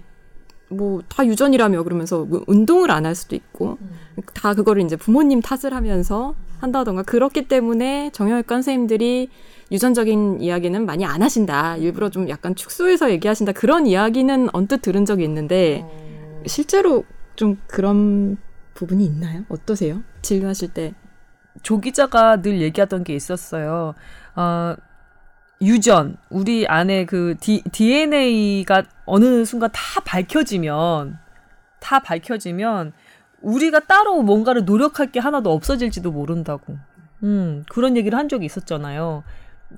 [0.70, 3.78] 뭐 다 유전이라며 그러면서 뭐 운동을 안 할 수도 있고
[4.34, 9.30] 다 그거를 이제 부모님 탓을 하면서 한다던가 그렇기 때문에 정형외과 선생님들이
[9.72, 11.78] 유전적인 이야기는 많이 안 하신다.
[11.78, 13.52] 일부러 좀 약간 축소해서 얘기하신다.
[13.52, 15.86] 그런 이야기는 언뜻 들은 적이 있는데
[16.48, 18.38] 실제로 좀 그런
[18.74, 19.44] 부분이 있나요?
[19.50, 20.02] 어떠세요?
[20.22, 20.94] 진료하실 때.
[21.62, 23.94] 조 기자가 늘 얘기하던 게 있었어요.
[24.36, 24.76] 어,
[25.62, 31.20] 유전, 우리 안에 그 디, DNA가 어느 순간 다 밝혀지면
[31.80, 32.94] 다 밝혀지면
[33.42, 36.78] 우리가 따로 뭔가를 노력할 게 하나도 없어질지도 모른다고.
[37.24, 39.24] 음, 그런 얘기를 한 적이 있었잖아요.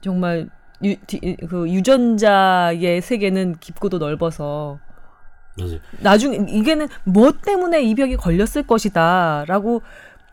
[0.01, 0.49] 정말
[0.83, 4.79] 유, 디, 그 유전자의 세계는 깊고도 넓어서
[5.57, 5.77] 맞아요.
[5.99, 9.81] 나중에 이게는 뭐 때문에 이 병이 걸렸을 것이다라고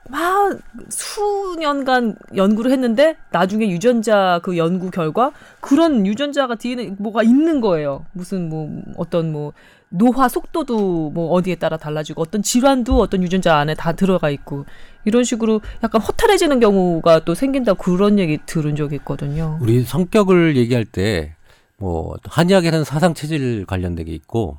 [0.09, 0.59] 막
[0.89, 8.05] 수년간 연구를 했는데 나중에 유전자 그 연구 결과 그런 유전자가 DNA 뭐가 있는 거예요.
[8.13, 9.53] 무슨 뭐 어떤 뭐
[9.91, 14.65] 노화 속도도 뭐 어디에 따라 달라지고 어떤 질환도 어떤 유전자 안에 다 들어가 있고
[15.05, 19.59] 이런 식으로 약간 허탈해지는 경우가 또 생긴다 그런 얘기 들은 적이 있거든요.
[19.61, 21.37] 우리 성격을 얘기할 때
[21.83, 24.59] 뭐 한의학에는 사상 체질 관련된 게 있고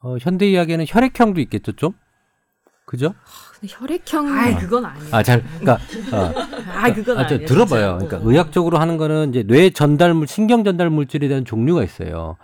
[0.00, 1.92] 어, 현대 이야기에는 혈액형도 있겠죠, 좀?
[2.84, 3.14] 그죠?
[3.60, 5.08] 근데 혈액형 아이 그건 아니에요.
[5.14, 5.74] 아, 잘, 그러니까,
[6.16, 6.32] 어,
[6.74, 7.46] 아이 그건 아, 저 아니에요.
[7.48, 7.98] 들어봐요.
[7.98, 8.06] 진짜.
[8.06, 8.30] 그러니까 어.
[8.30, 12.36] 의학적으로 하는 거는 이제 뇌 전달물, 신경 전달 물질에 대한 종류가 있어요.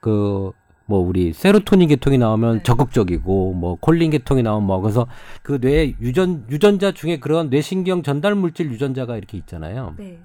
[0.00, 0.52] 그,
[0.86, 2.62] 뭐, 우리 세로토닌 계통이 나오면 네.
[2.62, 5.06] 적극적이고, 뭐, 콜린 계통이 나오면 뭐, 그래서
[5.42, 9.94] 그 뇌 유전, 유전자 중에 그런 뇌신경 전달 물질 유전자가 이렇게 있잖아요.
[9.98, 10.20] 네.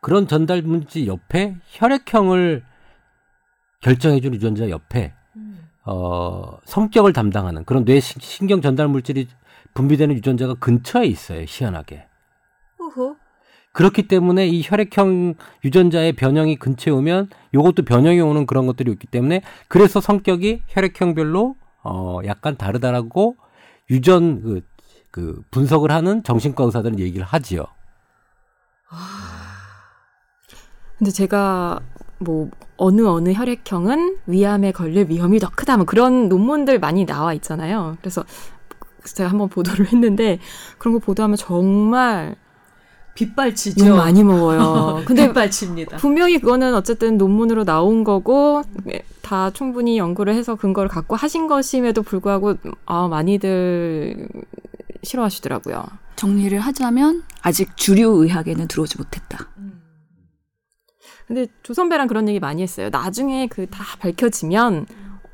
[0.00, 2.64] 그런 전달 물질 옆에 혈액형을
[3.80, 5.12] 결정해준 유전자 옆에
[5.84, 9.28] 어, 성격을 담당하는 그런 뇌 신- 신경 전달 물질이
[9.74, 11.44] 분비되는 유전자가 근처에 있어요.
[11.46, 12.06] 희한하게.
[12.78, 13.16] 호호.
[13.72, 19.40] 그렇기 때문에 이 혈액형 유전자의 변형이 근처에 오면 요것도 변형이 오는 그런 것들이 있기 때문에
[19.68, 23.36] 그래서 성격이 혈액형별로 어 약간 다르다라고
[23.90, 24.60] 유전 그,
[25.10, 27.64] 그 분석을 하는 정신과 의사들은 얘기를 하지요.
[30.98, 31.80] 근데 제가
[32.22, 37.96] 뭐 어느 어느 혈액형은 위암에 걸릴 위험이 더 크다 뭐 그런 논문들 많이 나와 있잖아요.
[38.00, 38.24] 그래서
[39.04, 40.38] 제가 한번 보도를 했는데
[40.78, 42.36] 그런 거 보도하면 정말
[43.14, 43.86] 빗발치죠.
[43.86, 45.02] 욕 많이 먹어요.
[45.06, 45.98] 근데 빗발칩니다.
[45.98, 48.62] 분명히 그거는 어쨌든 논문으로 나온 거고
[49.20, 52.54] 다 충분히 연구를 해서 근거를 갖고 하신 것임에도 불구하고
[52.86, 54.28] 아 많이들
[55.02, 55.84] 싫어하시더라고요.
[56.16, 59.48] 정리를 하자면 아직 주류 의학에는 들어오지 못했다.
[61.32, 62.90] 근데 조선배랑 그런 얘기 많이 했어요.
[62.92, 64.84] 나중에 그 다 밝혀지면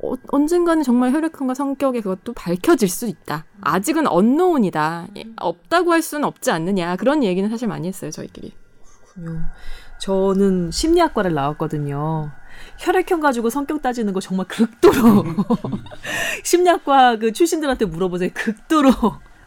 [0.00, 3.46] 어, 언젠가는 정말 혈액형과 성격의 그것도 밝혀질 수 있다.
[3.62, 5.08] 아직은 언노운이다.
[5.16, 6.94] 예, 없다고 할 수는 없지 않느냐.
[6.94, 8.54] 그런 얘기는 사실 많이 했어요, 저희끼리.
[9.16, 9.40] 그렇군요.
[10.00, 12.30] 저는 심리학과를 나왔거든요.
[12.78, 15.24] 혈액형 가지고 성격 따지는 거 정말 극도로
[16.44, 18.30] 심리학과 그 출신들한테 물어보세요.
[18.34, 18.90] 극도로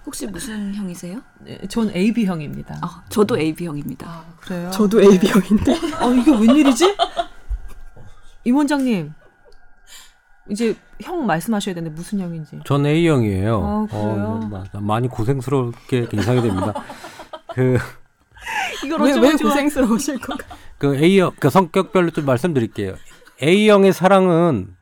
[0.05, 1.21] 혹시 무슨 형이세요?
[1.39, 2.79] 네, 전 AB형입니다.
[2.81, 4.07] 아, 저도 AB형입니다.
[4.09, 4.69] 아, 그래요?
[4.71, 5.73] 저도 AB형인데.
[5.97, 6.95] 아, 이게 웬일이지?
[8.45, 9.13] 임 원장님.
[10.49, 12.59] 이제 형 말씀하셔야 되는데 무슨 형인지.
[12.65, 13.63] 전 A형이에요.
[13.63, 14.39] 아, 그래요?
[14.43, 16.73] 어, 마- 많이 고생스럽게 예상이 됩니다.
[17.53, 17.77] 그,
[18.83, 19.31] 이걸 왜, 왜.
[19.33, 20.43] 고생스러우실 건가?
[20.79, 22.95] 그 A형, 그 성격별로 좀 말씀드릴게요.
[23.41, 24.75] A형의 사랑은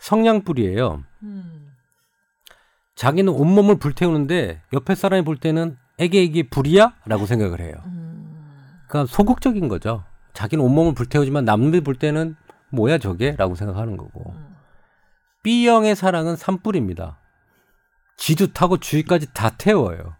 [0.00, 1.04] 성냥불이에요.
[1.22, 1.49] 음.
[3.00, 6.96] 자기는 온몸을 불태우는데 옆에 사람이 볼 때는 에게 이게 불이야?
[7.06, 7.72] 라고 생각을 해요.
[7.86, 8.78] 음.
[8.86, 10.04] 그러니까 소극적인 거죠.
[10.34, 12.36] 자기는 온몸을 불태우지만 남들 볼 때는
[12.68, 13.34] 뭐야 저게?
[13.38, 14.34] 라고 생각하는 거고.
[14.36, 14.54] 음.
[15.42, 17.18] B형의 사랑은 산불입니다.
[18.18, 20.16] 지도 타고 주위까지 다 태워요.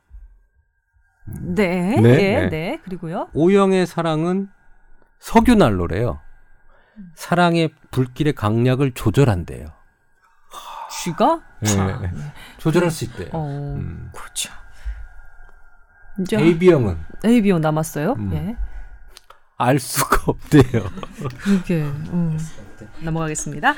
[1.27, 2.49] 네, 네, 예, 네.
[2.49, 2.81] 네.
[2.83, 3.29] 그리고요.
[3.35, 4.49] O형의 사랑은
[5.19, 6.19] 석유 난로래요.
[7.15, 9.80] 사랑의 불길의 강약을 조절한대요.
[11.05, 11.43] 쥐가?
[11.63, 12.11] 예, 자, 예.
[12.59, 13.29] 조절할 수 있대요.
[13.33, 14.11] 어, 음.
[14.15, 14.53] 그렇죠.
[16.21, 18.13] 이제 AB형은 AB형 남았어요.
[18.19, 18.33] 음.
[18.35, 18.57] 예.
[19.57, 20.85] 알 수가 없대요.
[21.39, 22.39] 그게 음.
[23.03, 23.75] 넘어가겠습니다.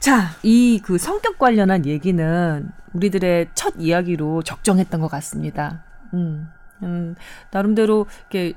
[0.00, 5.84] 자, 이 그 성격 관련한 얘기는 우리들의 첫 이야기로 적정했던 것 같습니다.
[6.14, 6.48] 음,
[6.82, 7.14] 음
[7.50, 8.54] 나름대로 이렇게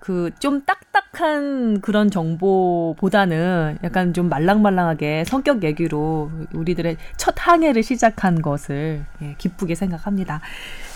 [0.00, 9.04] 그 좀 딱딱한 그런 정보보다는 약간 좀 말랑말랑하게 성격 얘기로 우리들의 첫 항해를 시작한 것을
[9.22, 10.40] 예, 기쁘게 생각합니다.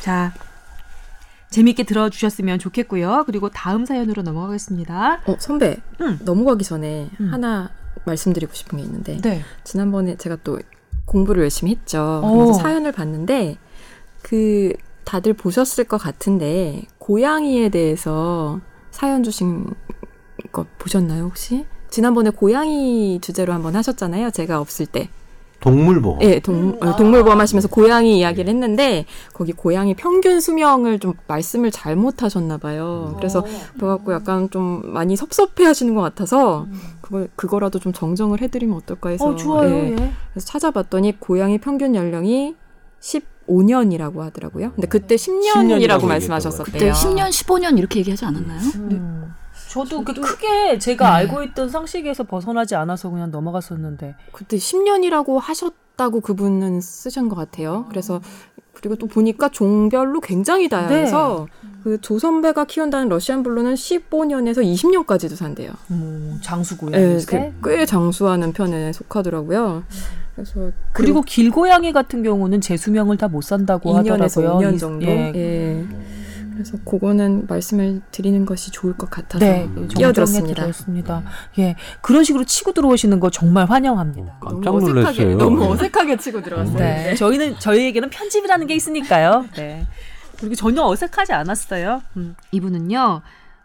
[0.00, 0.32] 자.
[1.48, 3.22] 재밌게 들어주셨으면 좋겠고요.
[3.26, 5.20] 그리고 다음 사연으로 넘어가겠습니다.
[5.26, 5.76] 어, 선배.
[6.00, 6.18] 음.
[6.24, 7.32] 넘어가기 전에 음.
[7.32, 7.70] 하나
[8.04, 9.42] 말씀드리고 싶은 게 있는데 네.
[9.62, 10.58] 지난번에 제가 또
[11.06, 12.20] 공부를 열심히 했죠.
[12.24, 12.34] 오.
[12.34, 13.56] 그래서 사연을 봤는데
[14.22, 14.72] 그
[15.06, 19.66] 다들 보셨을 것 같은데 고양이에 대해서 사연 주신
[20.52, 21.64] 거 보셨나요 혹시?
[21.88, 24.30] 지난번에 고양이 주제로 한번 하셨잖아요.
[24.32, 25.08] 제가 없을 때.
[25.60, 26.18] 동물보호.
[26.22, 32.22] 예, 동, 어, 동물보험 하시면서 고양이 이야기를 했는데 거기 고양이 평균 수명을 좀 말씀을 잘못
[32.22, 33.14] 하셨나 봐요.
[33.16, 36.66] 그래서 그래갖고 약간 좀 많이 섭섭해 하시는 것 같아서
[37.00, 39.70] 그걸 그거라도 좀 정정을 해드리면 어떨까 해서 어, 좋아요.
[39.70, 39.90] 예.
[39.92, 40.12] 예.
[40.32, 42.54] 그래서 찾아봤더니 고양이 평균 연령이
[43.48, 44.72] 15년이라고 하더라고요.
[44.72, 46.64] 근데 그때 10년이라고 10년이라고 말씀하셨었대요.
[46.72, 48.60] 그때 10년, 15년 이렇게 얘기하지 않았나요?
[48.76, 49.34] 음.
[49.68, 54.14] 저도 그 크게 제가 알고 있던 상식에서 벗어나지 않아서 그냥 넘어갔었는데.
[54.32, 57.86] 그때 10년이라고 하셨 같다고 그분은 쓰신 것 같아요.
[57.88, 58.20] 그래서
[58.74, 61.48] 그리고 또 보니까 종별로 굉장히 다양해서
[61.82, 65.72] 그 조선배가 키운다는 러시안 블루는 15년에서 20년까지도 산대요.
[65.90, 66.90] 음, 장수고요.
[66.90, 69.84] 네, 꽤, 꽤 장수하는 편에 속하더라고요.
[70.36, 74.58] 그래서 그리고 길고양이 같은 경우는 재수명을 다 못 산다고 2년에서 하더라고요.
[74.70, 75.06] 5년 이- 정도.
[75.06, 75.32] 예.
[75.34, 75.86] 예.
[76.52, 80.54] 그래서 그거는 말씀을 드리는 것이 좋을 것 같아서 네, 끼어들었습니다.
[80.54, 81.22] 끼어들었습니다.
[81.58, 84.38] 예, 그런 식으로 치고 들어오시는 거 정말 환영합니다.
[84.40, 85.36] 깜짝 너무 어색하게, 놀랐어요.
[85.38, 86.78] 너무 어색하게 치고 들어갔어요.
[86.78, 89.44] 네, 저희는 저희에게는 편집이라는 게 있으니까요.
[89.56, 89.86] 네,
[90.38, 92.00] 그리고 전혀 어색하지 않았어요.
[92.16, 93.20] 음, 이분은요.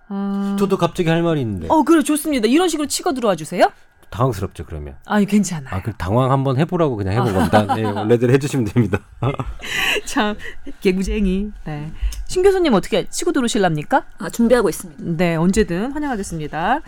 [0.09, 2.47] 어, 저도 갑자기 할 말이 있는데 어, 그래 좋습니다.
[2.49, 3.71] 이런 식으로 치고 들어와 주세요.
[4.11, 4.95] 당황스럽죠 그러면.
[5.05, 5.73] 아니 괜찮아요.
[5.73, 7.75] 아, 그 당황 한번 해보라고 그냥 해본 겁니다.
[7.75, 8.99] 네, 원래대로 해주시면 됩니다.
[10.05, 10.35] 참
[10.81, 11.51] 개구쟁이.
[11.65, 11.91] 네,
[12.27, 14.03] 신 교수님 어떻게 치고 들어오실랍니까?
[14.19, 15.03] 아, 준비하고 있습니다.
[15.03, 16.81] 네, 언제든 환영하겠습니다.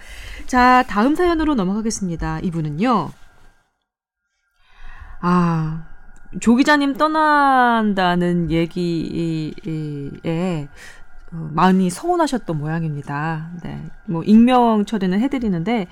[0.48, 2.42] 자, 다음 사연으로 넘어가겠습니다.
[2.42, 3.12] 이분은요.
[5.22, 5.88] 아,
[6.42, 9.54] 조 기자님 떠난다는 얘기에
[11.32, 13.50] 어, 많이 서운하셨던 모양입니다.
[13.64, 15.88] 네, 뭐 익명 처리는 해드리는데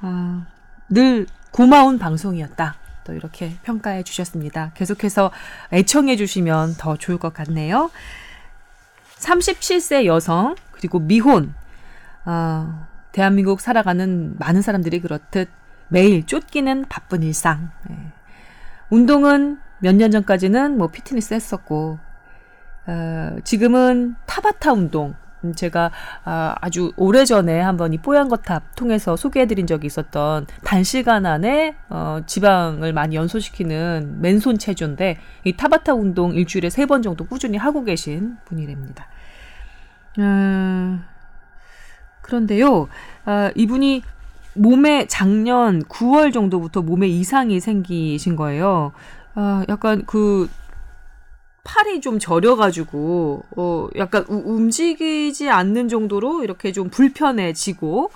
[0.00, 0.46] 아,
[0.88, 2.74] 늘 고마운 방송이었다.
[3.04, 4.72] 또 이렇게 평가해 주셨습니다.
[4.74, 5.30] 계속해서
[5.72, 7.90] 애청해 주시면 더 좋을 것 같네요.
[9.18, 11.54] 37세 여성 그리고 미혼
[12.24, 15.48] 아, 대한민국 살아가는 많은 사람들이 그렇듯
[15.88, 17.70] 매일 쫓기는 바쁜 일상.
[17.90, 17.96] 예.
[18.90, 21.98] 운동은 몇 년 전까지는 뭐 피트니스 했었고
[22.86, 25.14] 어, 지금은 타바타 운동.
[25.48, 25.90] 음, 제가
[26.24, 32.20] 아, 아주 오래 전에 한번 이 뽀얀 거탑 통해서 소개해드린 적이 있었던 단시간 안에 어,
[32.26, 38.38] 지방을 많이 연소시키는 맨손 체조인데 이 타바타 운동 일주일에 세 번 정도 꾸준히 하고 계신
[38.46, 39.06] 분이랍니다.
[40.18, 41.04] 음,
[42.22, 42.88] 그런데요,
[43.26, 44.02] 아, 이분이
[44.54, 48.92] 몸에 작년 9월 정도부터 몸에 이상이 생기신 거예요.
[49.34, 50.48] 아, 약간 그
[51.68, 58.10] 팔이 좀 저려가지고 어 약간 우- 움직이지 않는 정도로 이렇게 좀 불편해지고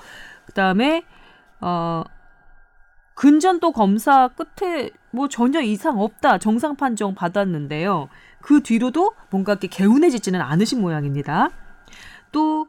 [0.46, 1.04] 그다음에
[1.60, 2.02] 어
[3.14, 8.08] 근전도 검사 끝에 뭐 전혀 이상 없다 정상 판정 받았는데요.
[8.40, 11.50] 그 뒤로도 뭔가 이렇게 개운해지지는 않으신 모양입니다.
[12.32, 12.68] 또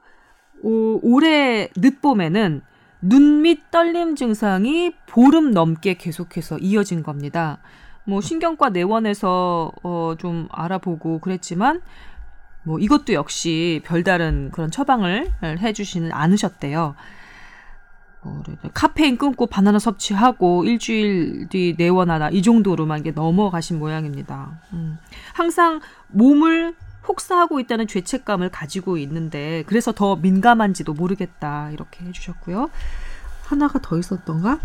[0.62, 2.62] 오, 올해 늦봄에는
[3.02, 7.60] 눈 밑 떨림 증상이 보름 넘게 계속해서 이어진 겁니다.
[8.06, 11.82] 뭐 신경과 내원에서 어, 좀 알아보고 그랬지만
[12.64, 16.96] 뭐 이것도 역시 별다른 그런 처방을 해주지는 않으셨대요.
[18.24, 18.42] 뭐
[18.74, 24.62] 카페인 끊고 바나나 섭취하고 일주일 뒤 내원하다 이 정도로만 이게 넘어가신 모양입니다.
[24.72, 24.98] 음.
[25.34, 32.70] 항상 몸을 혹사하고 있다는 죄책감을 가지고 있는데 그래서 더 민감한지도 모르겠다 이렇게 해주셨고요.
[33.44, 34.60] 하나가 더 있었던가?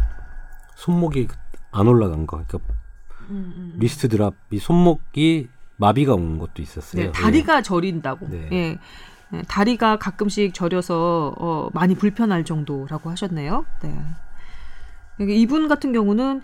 [0.77, 1.27] 손목이
[1.73, 2.45] 안 올라간 거.
[2.47, 2.78] 그러니까
[3.77, 7.07] 리스트 드랍이 손목이 마비가 온 것도 있었어요.
[7.07, 8.29] 네, 다리가 저린다고.
[8.29, 8.49] 네.
[8.53, 8.79] 예.
[9.35, 13.65] 예, 다리가 가끔씩 저려서 어, 많이 불편할 정도라고 하셨네요.
[13.83, 13.95] 네.
[15.21, 16.43] 이분 같은 경우는 어,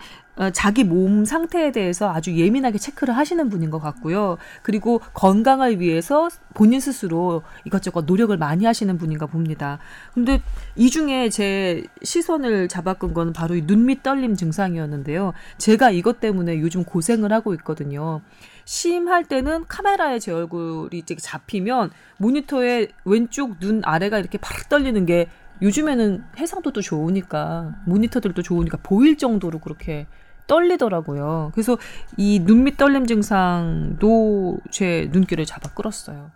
[0.53, 4.37] 자기 몸 상태에 대해서 아주 예민하게 체크를 하시는 분인 것 같고요.
[4.61, 9.79] 그리고 건강을 위해서 본인 스스로 이것저것 노력을 많이 하시는 분인가 봅니다.
[10.13, 10.41] 근데
[10.75, 15.33] 이 중에 제 시선을 잡아끈 건 바로 이 눈밑 떨림 증상이었는데요.
[15.57, 18.21] 제가 이것 때문에 요즘 고생을 하고 있거든요.
[18.65, 25.27] 시임할 때는 카메라에 제 얼굴이 잡히면 모니터에 왼쪽 눈 아래가 이렇게 팍 떨리는 게
[25.61, 30.07] 요즘에는 해상도도 좋으니까 모니터들도 좋으니까 보일 정도로 그렇게
[30.47, 31.51] 떨리더라고요.
[31.53, 31.77] 그래서
[32.17, 36.31] 이 눈밑 떨림 증상도 제 눈길을 잡아 끌었어요.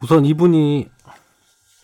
[0.00, 0.90] 우선 이분이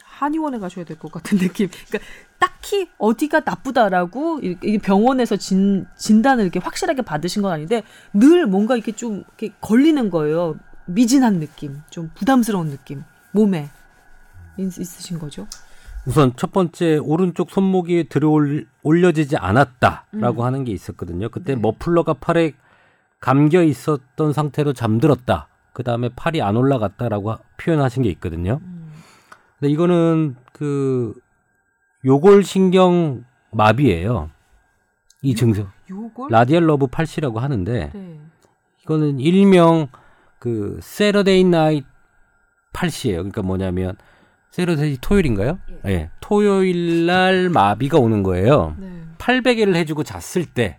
[0.05, 1.69] 한의원에 가셔야 될 것 같은 느낌.
[1.89, 1.99] 그러니까
[2.39, 4.41] 딱히 어디가 나쁘다라고
[4.83, 10.57] 병원에서 진, 진단을 이렇게 확실하게 받으신 건 아닌데 늘 뭔가 이렇게 좀 이렇게 걸리는 거예요.
[10.87, 13.71] 미진한 느낌, 좀 부담스러운 느낌, 몸에
[14.59, 15.47] 있, 있으신 거죠.
[16.07, 18.31] 우선 첫 번째 오른쪽 손목이 들어
[18.83, 20.47] 올려지지 않았다라고 음.
[20.47, 21.29] 하는 게 있었거든요.
[21.31, 21.61] 그때 네.
[21.61, 22.53] 머플러가 팔에
[23.21, 25.49] 감겨 있었던 상태로 잠들었다.
[25.73, 28.61] 그 다음에 팔이 안 올라갔다라고 하- 표현하신 게 있거든요.
[28.63, 28.93] 음.
[29.59, 31.15] 근데 이거는 그
[32.05, 34.31] 요골신경 마비예요.
[35.23, 38.21] 이 증상 요걸 radial nerve palsy라고 하는데 네.
[38.83, 39.89] 이거는 일명
[40.39, 41.87] 그 Saturday night
[42.75, 43.19] palsy예요.
[43.21, 43.97] 그러니까 뭐냐면
[44.55, 45.59] Saturday 토요일인가요?
[45.87, 46.11] 예.
[46.21, 48.77] 토요일 날 마비가 오는 거예요.
[48.79, 48.89] 네.
[49.19, 50.79] 팔베개를 해주고 잤을 때,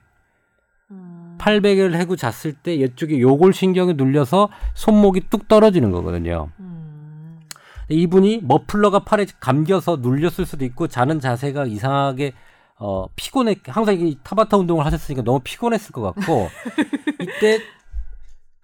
[0.91, 1.35] 음.
[1.37, 6.51] 팔베개를 해고 잤을 때 이쪽에 요골 신경이 눌려서 손목이 뚝 떨어지는 거거든요.
[6.61, 7.41] 음.
[7.89, 12.31] 이분이 머플러가 팔에 감겨서 눌렸을 수도 있고 자는 자세가 이상하게
[12.77, 16.47] 어 피곤해 항상 이 타바타 운동을 하셨으니까 너무 피곤했을 것 같고
[17.19, 17.59] 이때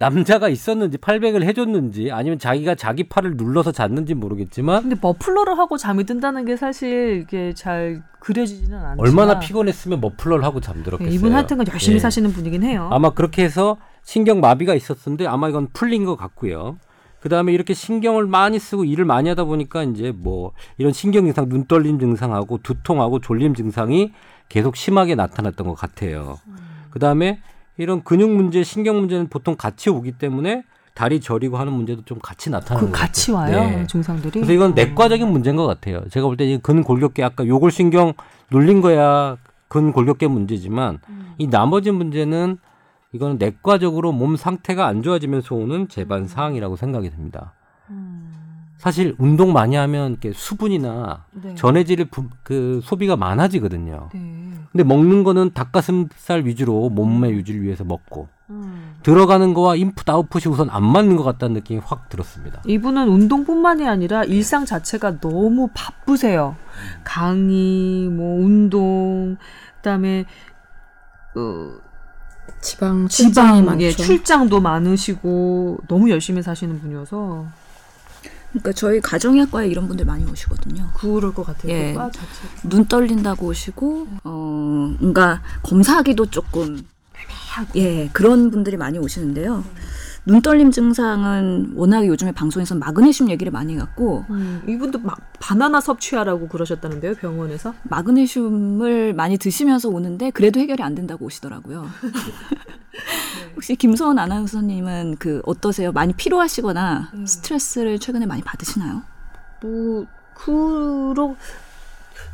[0.02, 6.06] 남자가 있었는지 팔백을 해줬는지 아니면 자기가 자기 팔을 눌러서 잤는지 모르겠지만 근데 머플러를 하고 잠이
[6.06, 11.08] 든다는 게 사실 이게 잘 그려지지는 않지만 얼마나 피곤했으면 머플러를 하고 잠들었겠어요.
[11.08, 12.00] 네, 이분 하여튼간 열심히 예.
[12.00, 12.90] 사시는 분이긴 해요.
[12.92, 16.78] 아마 그렇게 해서 신경 마비가 있었는데 아마 이건 풀린 것 같고요.
[17.20, 21.48] 그 다음에 이렇게 신경을 많이 쓰고 일을 많이 하다 보니까 이제 뭐 이런 신경 증상,
[21.48, 24.12] 눈 떨림 증상하고 두통하고 졸림 증상이
[24.50, 26.40] 계속 심하게 나타났던 것 같아요.
[26.90, 27.40] 그 다음에
[27.82, 30.64] 이런 근육 문제, 신경 문제는 보통 같이 오기 때문에
[30.94, 33.58] 다리 저리고 하는 문제도 좀 같이 나타나는 그것 같이 같아요.
[33.58, 33.88] 와요 네.
[33.88, 34.32] 증상들이.
[34.34, 36.08] 그래서 이건 내과적인 문제인 것 같아요.
[36.10, 38.14] 제가 볼때이 근골격계 아까 요골신경
[38.52, 39.38] 눌린 거야
[39.70, 41.00] 근골격계 문제지만
[41.40, 42.60] 이 나머지 문제는
[43.14, 47.54] 이거는 내과적으로 몸 상태가 안 좋아지면서 오는 재반 사항이라고 생각이 됩니다.
[48.82, 51.54] 사실 운동 많이 하면 이렇게 수분이나 네.
[51.54, 54.10] 전해질 부- 그 소비가 많아지거든요.
[54.12, 54.54] 네.
[54.72, 58.96] 근데 먹는 거는 닭가슴살 위주로 몸매 유지를 위해서 먹고 음.
[59.04, 62.64] 들어가는 거와 인풋 아웃풋이 우선 안 맞는 것 같다는 느낌이 확 들었습니다.
[62.66, 66.56] 이분은 운동뿐만이 아니라 일상 자체가 너무 바쁘세요.
[67.04, 69.38] 강의, 뭐 운동,
[69.76, 70.26] 그다음에
[71.36, 71.72] 어,
[72.62, 73.84] 지방 출장이 지방 많죠.
[73.86, 77.46] 예, 출장도 많으시고 너무 열심히 사시는 분이어서
[78.52, 80.90] 그러니까 저희 가정의학과에 이런 분들 많이 오시거든요.
[80.96, 81.72] 그럴 것 같아요.
[81.72, 81.94] 예.
[81.94, 82.28] 과 자체.
[82.64, 86.82] 눈 떨린다고 오시고 어 뭔가 검사하기도 조금
[87.76, 89.64] 예 그런 분들이 많이 오시는데요.
[90.24, 96.48] 눈 떨림 증상은 워낙에 요즘에 방송에서 마그네슘 얘기를 많이 해갖고 음, 이분도 막 바나나 섭취하라고
[96.48, 97.74] 그러셨다는데요 병원에서.
[97.84, 101.88] 마그네슘을 많이 드시면서 오는데 그래도 해결이 안 된다고 오시더라고요.
[103.62, 105.92] 혹시 김소원 아나운서님은 그 어떠세요?
[105.92, 109.04] 많이 피로하시거나 스트레스를 최근에 많이 받으시나요?
[109.62, 111.36] 뭐 그러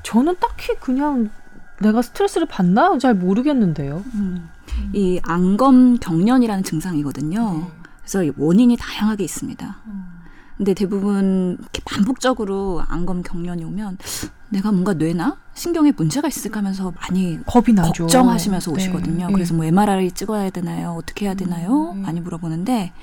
[0.03, 1.29] 저는 딱히 그냥
[1.81, 4.05] 내가 스트레스를 받나 잘 모르겠는데요.
[4.93, 7.71] 이 안검 경련이라는 증상이거든요.
[7.99, 9.77] 그래서 이 원인이 다양하게 있습니다.
[10.55, 13.97] 근데 대부분 이렇게 반복적으로 안검 경련이 오면
[14.49, 18.03] 내가 뭔가 뇌나 신경에 문제가 있을까 하면서 많이 겁이 나죠.
[18.03, 18.77] 걱정하시면서 네.
[18.77, 19.27] 오시거든요.
[19.29, 19.33] 예.
[19.33, 20.91] 그래서 뭐 MRI 찍어야 되나요?
[20.97, 21.91] 어떻게 해야 되나요?
[21.91, 22.01] 음.
[22.01, 22.93] 많이 물어보는데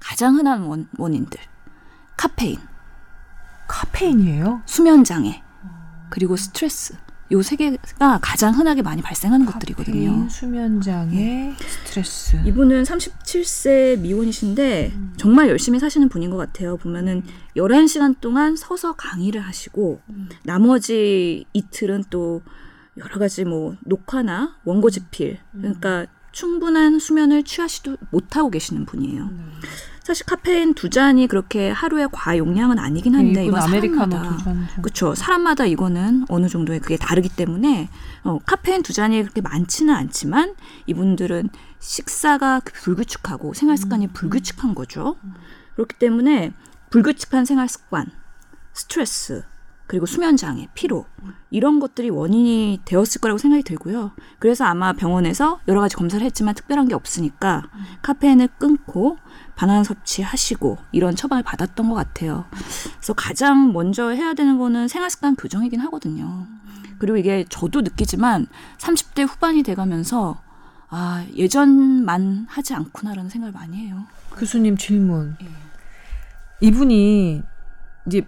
[0.00, 1.38] 가장 흔한 원, 원인들
[2.16, 2.58] 카페인,
[3.68, 4.62] 카페인이에요.
[4.66, 5.42] 수면 장애,
[6.10, 6.94] 그리고 스트레스.
[7.32, 10.10] 요 세 개가 가장 흔하게 많이 발생하는 것들이거든요.
[10.10, 12.36] 카페인, 수면 장애, 스트레스.
[12.44, 16.76] 이분은 37세 미혼이신데 정말 열심히 사시는 분인 것 같아요.
[16.76, 17.22] 보면은
[17.56, 20.00] 11시간 동안 서서 강의를 하시고
[20.44, 22.42] 나머지 이틀은 또
[22.98, 29.30] 여러 가지 뭐 녹화나 원고 집필 그러니까 충분한 수면을 취하시도 못하고 계시는 분이에요.
[30.04, 34.82] 사실 카페인 두 잔이 그렇게 하루에 과용량은 아니긴 한데 이건 아메리카노 사람마다.
[34.82, 35.14] 그렇죠.
[35.14, 37.88] 사람마다 이거는 어느 정도의 그게 다르기 때문에
[38.22, 41.48] 어, 카페인 두 잔이 그렇게 많지는 않지만 이분들은
[41.80, 45.16] 식사가 불규칙하고 생활 습관이 불규칙한 거죠.
[45.74, 46.52] 그렇기 때문에
[46.90, 48.10] 불규칙한 생활 습관,
[48.74, 49.42] 스트레스,
[49.86, 51.06] 그리고 수면 장애, 피로
[51.50, 54.12] 이런 것들이 원인이 되었을 거라고 생각이 들고요.
[54.38, 57.64] 그래서 아마 병원에서 여러 가지 검사를 했지만 특별한 게 없으니까
[58.02, 59.18] 카페인을 끊고
[59.56, 62.44] 바나나 섭취하시고 이런 처방을 받았던 것 같아요.
[62.96, 66.46] 그래서 가장 먼저 해야 되는 거는 생활 습관 교정이긴 하거든요.
[66.98, 68.46] 그리고 이게 저도 느끼지만
[68.78, 70.40] 30대 후반이 돼가면서
[70.88, 74.04] 아 예전만 하지 않구나라는 생각을 많이 해요.
[74.36, 75.36] 교수님 질문.
[76.60, 77.42] 이분이
[78.06, 78.26] 이제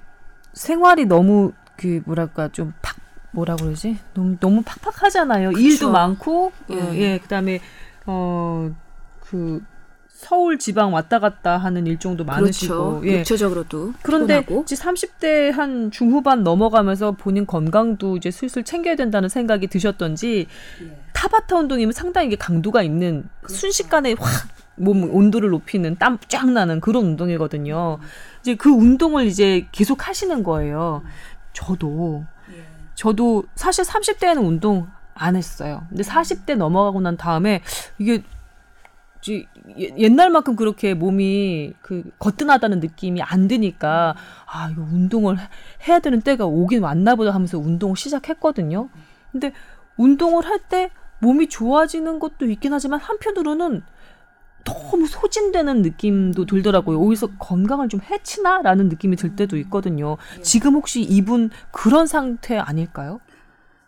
[0.52, 2.96] 생활이 너무 그 뭐랄까 좀 팍
[3.36, 3.98] 뭐라 그러지?
[4.14, 5.52] 너무 너무 팍팍하잖아요.
[5.52, 6.98] 일도 많고 예, 예.
[6.98, 7.60] 예 그다음에
[8.06, 9.62] 어그
[10.16, 13.07] 서울 지방 왔다 갔다 하는 일정도 많으시고 그렇죠.
[13.07, 13.18] 예.
[13.18, 14.62] 육체적으로도 그런데 피곤하고.
[14.64, 20.46] 이제 30대 한 중후반 넘어가면서 본인 건강도 이제 슬슬 챙겨야 된다는 생각이 드셨던지
[21.12, 27.04] 타바타 운동이면 상당히 이게 강도가 있는 순식간에 확 몸 온도를 높이는 땀 쫙 나는 그런
[27.06, 27.98] 운동이거든요.
[28.40, 31.02] 이제 그 운동을 이제 계속 하시는 거예요.
[31.52, 32.25] 저도
[32.94, 35.87] 저도 사실 30대에는 운동 안 했어요.
[35.88, 37.62] 근데 40대 넘어가고 난 다음에
[37.98, 38.23] 이게
[39.31, 39.46] 예-
[39.77, 44.14] 옛날만큼 그렇게 몸이 그 거뜬하다는 느낌이 안 드니까
[44.46, 45.48] 아 이거 운동을 해-
[45.88, 48.88] 해야 되는 때가 오긴 왔나 보다 하면서 운동을 시작했거든요.
[49.33, 49.52] 근데
[49.96, 53.83] 운동을 할 때 몸이 좋아지는 것도 있긴 하지만 한편으로는
[54.64, 56.98] 너무 소진되는 느낌도 들더라고요.
[56.98, 60.17] 오히려 건강을 좀 해치나라는 느낌이 들 때도 있거든요.
[60.42, 63.21] 지금 혹시 이분 그런 상태 아닐까요?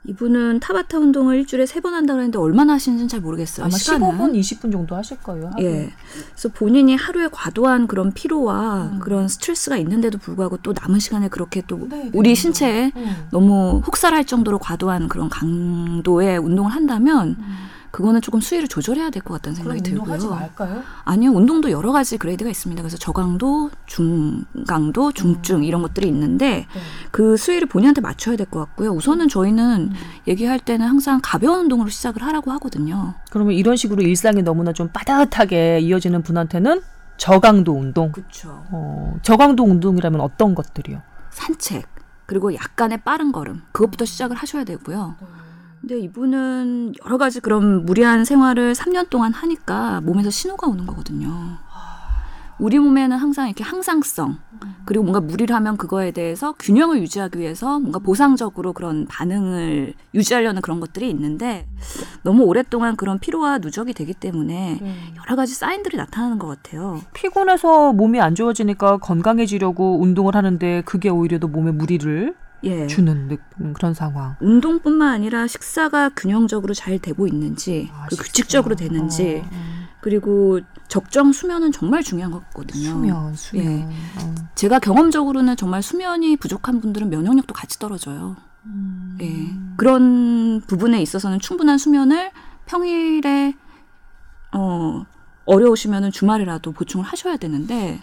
[0.05, 3.67] 이분은 타바타 운동을 일주일에 세 번 한다고 했는데 얼마나 하시는지는 잘 모르겠어요.
[3.67, 4.07] 아마 시간은.
[4.09, 5.51] 15분, 20분 정도 하실 거예요.
[5.53, 5.67] 하루에.
[5.67, 5.91] 예.
[6.31, 8.99] 그래서 본인이 하루에 과도한 그런 피로와 음.
[9.01, 12.35] 그런 스트레스가 있는데도 불구하고 또 남은 시간에 그렇게 또 네, 네, 우리 네.
[12.35, 13.27] 신체에 음.
[13.31, 17.37] 너무 혹살할 정도로 과도한 그런 강도의 운동을 한다면
[17.91, 20.39] 그거는 조금 수위를 조절해야 될 것 같다는 그럼 생각이 운동하지 들고요.
[20.41, 20.83] 말까요?
[21.05, 22.83] 아니요, 운동도 여러 가지 그레이드가 있습니다.
[22.83, 26.81] 그래서 저강도, 중강도, 중증 이런 것들이 있는데 네.
[27.11, 28.91] 그 수위를 본인한테 맞춰야 될 것 같고요.
[28.93, 29.93] 우선은 저희는
[30.27, 33.15] 얘기할 때는 항상 가벼운 운동으로 시작을 하라고 하거든요.
[33.31, 36.81] 그러면 이런 식으로 일상이 너무나 좀 빠듯하게 이어지는 분한테는
[37.17, 38.13] 저강도 운동.
[38.13, 38.65] 그렇죠.
[38.71, 41.03] 어, 저강도 운동이라면 어떤 것들이요?
[41.31, 41.87] 산책
[42.27, 45.17] 그리고 약간의 빠른 걸음 그것부터 시작을 하셔야 되고요.
[45.89, 51.57] 근데 이분은 여러 가지 그런 무리한 생활을 3년 동안 하니까 몸에서 신호가 오는 거거든요.
[52.59, 54.37] 우리 몸에는 항상 이렇게 항상성
[54.85, 60.79] 그리고 뭔가 무리를 하면 그거에 대해서 균형을 유지하기 위해서 뭔가 보상적으로 그런 반응을 유지하려는 그런
[60.79, 61.67] 것들이 있는데
[62.23, 64.81] 너무 오랫동안 그런 피로와 누적이 되기 때문에
[65.17, 67.01] 여러 가지 사인들이 나타나는 것 같아요.
[67.15, 72.35] 피곤해서 몸이 안 좋아지니까 건강해지려고 운동을 하는데 그게 오히려 더 몸에 무리를
[72.65, 72.87] 예.
[72.87, 74.37] 주는 느- 그런 상황.
[74.41, 78.17] 운동뿐만 아니라 식사가 균형적으로 잘 되고 있는지, 아, 그.
[78.17, 79.89] 규칙적으로 되는지, 어, 어.
[80.01, 82.89] 그리고 적정 수면은 정말 중요한 것 같거든요.
[82.91, 83.65] 수면, 수면.
[83.67, 83.83] 예.
[84.21, 84.35] 어.
[84.55, 88.37] 제가 경험적으로는 정말 수면이 부족한 분들은 면역력도 같이 떨어져요.
[88.67, 89.19] 음.
[89.21, 89.51] 예.
[89.77, 92.31] 그런 부분에 있어서는 충분한 수면을
[92.67, 93.55] 평일에
[94.53, 95.05] 어
[95.47, 98.01] 어려우시면은 주말이라도 보충을 하셔야 되는데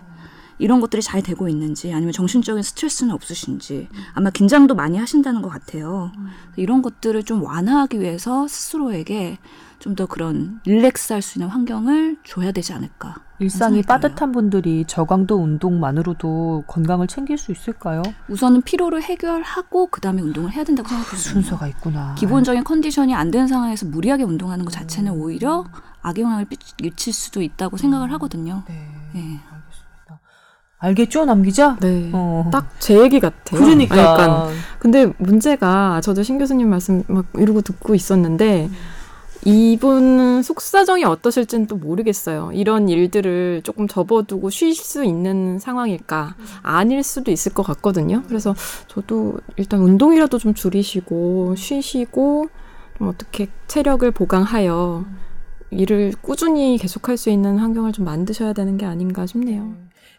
[0.58, 6.12] 이런 것들이 잘 되고 있는지 아니면 정신적인 스트레스는 없으신지 아마 긴장도 많이 하신다는 것 같아요.
[6.56, 9.38] 이런 것들을 좀 완화하기 위해서 스스로에게
[9.80, 13.16] 좀 더 그런 릴렉스할 수 있는 환경을 줘야 되지 않을까.
[13.38, 13.82] 일상이.
[13.84, 18.02] 빠듯한 분들이 저강도 운동만으로도 건강을 챙길 수 있을까요?
[18.30, 21.18] 우선은 피로를 해결하고 그 다음에 운동을 해야 된다고 생각해요.
[21.18, 22.16] 순서가 있구나.
[22.18, 25.66] 기본적인 컨디션이 안 되는 상황에서 무리하게 운동하는 것 자체는 오히려
[26.02, 28.64] 악영향을 삐- 미칠 수도 있다고 생각을 하거든요.
[28.68, 28.88] 네.
[29.16, 29.40] 예.
[30.78, 31.78] 알겠죠, 남 기자?
[31.82, 32.10] 네.
[32.14, 32.50] 어.
[32.52, 33.60] 딱제 얘기 같아요.
[33.60, 33.98] 그러니까.
[33.98, 34.50] 약간
[34.80, 38.70] 근데 문제가 저도 신 교수님 말씀 막 이러고 듣고 있었는데
[39.46, 42.52] 이분 속사정이 어떠실지는 또 모르겠어요.
[42.54, 46.36] 이런 일들을 조금 접어두고 쉴 수 있는 상황일까?
[46.64, 48.24] 아닐 수도 있을 것 같거든요.
[48.28, 48.56] 그래서
[48.88, 52.50] 저도 일단 운동이라도 좀 줄이시고 쉬시고
[52.98, 55.06] 좀 어떻게 체력을 보강하여
[55.70, 59.74] 일을 꾸준히 계속할 수 있는 환경을 좀 만드셔야 되는 게 아닌가 싶네요.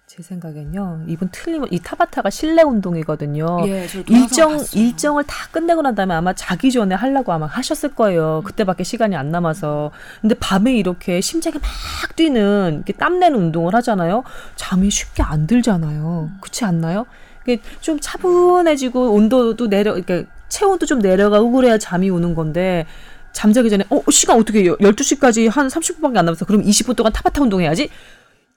[0.06, 1.02] 제 생각엔요.
[1.08, 3.58] 이분 틀림 이 타바타가 실내 운동이거든요.
[3.66, 4.56] 예, 일정.
[4.72, 8.42] 일정을 다 끝내고 난 다음에 아마 자기 전에 하려고 아마 하셨을 거예요.
[8.44, 9.90] 그때밖에 시간이 안 남아서.
[10.20, 14.22] 근데 밤에 이렇게 심장이 막 뛰는 이렇게 땀내는 운동을 하잖아요.
[14.54, 16.30] 잠이 쉽게 안 들잖아요.
[16.40, 17.06] 그렇지 않나요?
[17.42, 22.86] 이게 좀 차분해지고 온도도 내려 그러니까 체온도 좀 내려가고 그래야 잠이 오는 건데
[23.32, 26.44] 잠자기 전에 어 시간 어떻게 12시까지 한 30분밖에 안 남았어.
[26.44, 27.90] 그럼 20분 동안 타바타 운동해야지.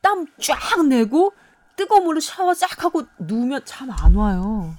[0.02, 1.34] 땀 쫙 내고
[1.76, 4.76] 뜨거운 물로 샤워 쫙 하고 누우면 잠 안 와요.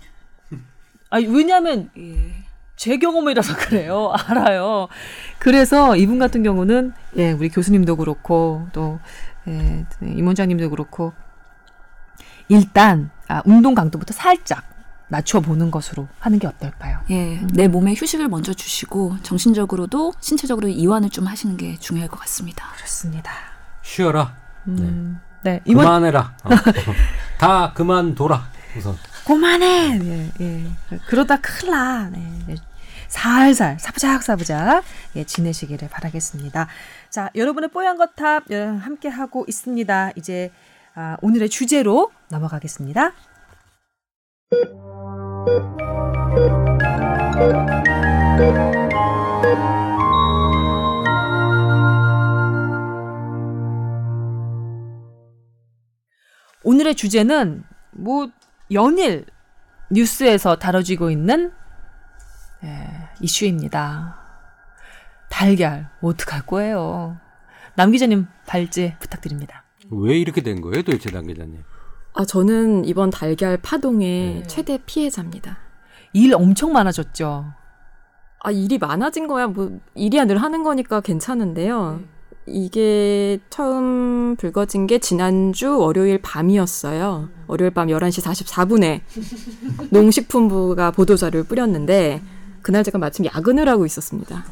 [1.11, 2.45] 아니 왜냐면 예.
[2.77, 4.13] 제 경험이라서 그래요.
[4.29, 4.89] 알아요.
[5.39, 8.99] 그래서 이분 같은 경우는 예, 우리 교수님도 그렇고 또
[9.49, 11.13] 예, 임 원장님도 그렇고
[12.49, 14.65] 일단 아, 운동 강도부터 살짝
[15.09, 17.01] 낮춰 보는 것으로 하는 게 어떨까요?
[17.11, 22.67] 예, 내 몸에 휴식을 먼저 주시고 정신적으로도 신체적으로 이완을 좀 하시는 게 중요할 것 같습니다.
[22.77, 23.33] 그렇습니다.
[23.83, 24.40] 쉬어라.
[24.69, 25.61] 음, 네.
[25.65, 26.35] 이번 그만해라.
[26.45, 26.51] 어.
[27.39, 28.49] 다 그만둬라.
[28.77, 28.97] 우선.
[29.27, 30.01] 그만해.
[30.03, 30.67] 예, 예.
[31.07, 32.09] 그러다 큰일 나.
[32.11, 32.55] 네, 네.
[33.09, 34.85] 살살 사부작 사부작
[35.17, 36.69] 예, 지내시기를 바라겠습니다.
[37.11, 40.13] 자, 여러분의 뽀얀 거탑 예, 함께 하고 있습니다.
[40.17, 40.53] 이제
[40.95, 43.13] 아, 오늘의 주제로 넘어가겠습니다.
[56.63, 58.29] 오늘의 주제는 뭐
[58.73, 59.27] 연일
[59.91, 61.53] 뉴스에서 다뤄지고 있는
[62.63, 64.19] 예, 이슈입니다.
[65.31, 67.19] 달걀 어떡할 거예요?
[67.75, 69.65] 남 기자님 발제 부탁드립니다.
[69.91, 71.63] 왜 이렇게 된 거예요, 도대체 당 기자님?
[72.15, 74.43] 아, 저는 이번 달걀 파동의 네.
[74.47, 75.59] 최대 피해자입니다.
[76.13, 77.53] 일 엄청 많아졌죠.
[78.43, 79.47] 아, 일이 많아진 거야.
[79.47, 82.01] 뭐, 일이야 늘 하는 거니까 괜찮은데요.
[82.51, 87.29] 이게 처음 불거진 게 지난주 월요일 밤이었어요.
[87.47, 89.01] 월요일 밤 11시 44분에
[89.91, 92.23] 농식품부가 보도자료를 뿌렸는데,
[92.63, 94.45] 그날 제가 마침 야근을 하고 있었습니다.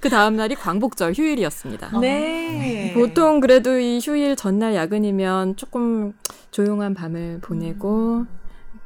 [0.00, 2.00] 그 다음 날이 광복절 휴일이었습니다.
[2.00, 2.92] 네.
[2.94, 6.12] 보통 그래도 이 휴일 전날 야근이면 조금
[6.50, 8.24] 조용한 밤을 보내고,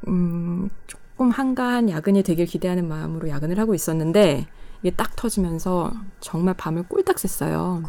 [0.07, 4.47] 음, 조금 조금 한가한 야근이 되길 기대하는 마음으로 야근을 하고 있었는데
[4.83, 7.83] 이게 딱 터지면서 정말 밤을 꼴딱 샜어요.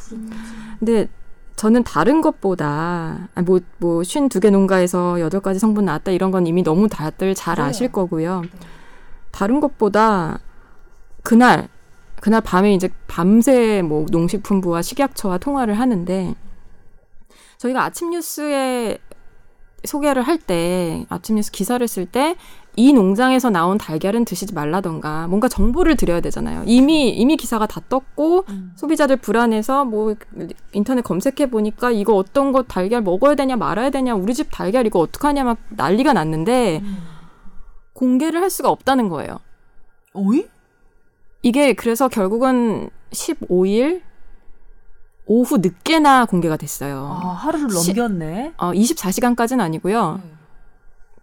[0.78, 1.08] 근데
[1.56, 6.46] 저는 다른 것보다 아, 뭐뭐 쉰 두 개 농가에서 여덟 가지 성분 나왔다 이런 건
[6.46, 7.62] 이미 너무 다들 잘 네.
[7.62, 8.42] 아실 거고요.
[9.30, 10.38] 다른 것보다
[11.22, 11.68] 그날
[12.20, 16.34] 그날 밤에 이제 밤새 뭐 농식품부와 식약처와 통화를 하는데
[17.58, 18.98] 저희가 아침 뉴스에
[19.84, 22.36] 소개를 할 때 아침 뉴스 기사를 쓸 때
[22.74, 26.62] 이 농장에서 나온 달걀은 드시지 말라던가 뭔가 정보를 드려야 되잖아요.
[26.66, 28.72] 이미 이미 기사가 다 떴고 음.
[28.76, 30.14] 소비자들 불안해서 뭐
[30.72, 35.00] 인터넷 검색해 보니까 이거 어떤 거 달걀 먹어야 되냐 말아야 되냐 우리 집 달걀 이거
[35.00, 36.96] 어떡하냐 막 난리가 났는데 음.
[37.92, 39.38] 공개를 할 수가 없다는 거예요.
[40.14, 40.46] 어이?
[41.42, 44.00] 이게 그래서 결국은 15일
[45.26, 47.18] 오후 늦게나 공개가 됐어요.
[47.22, 48.54] 아, 하루를 시- 넘겼네.
[48.56, 50.20] 어, 24시간까지는 아니고요.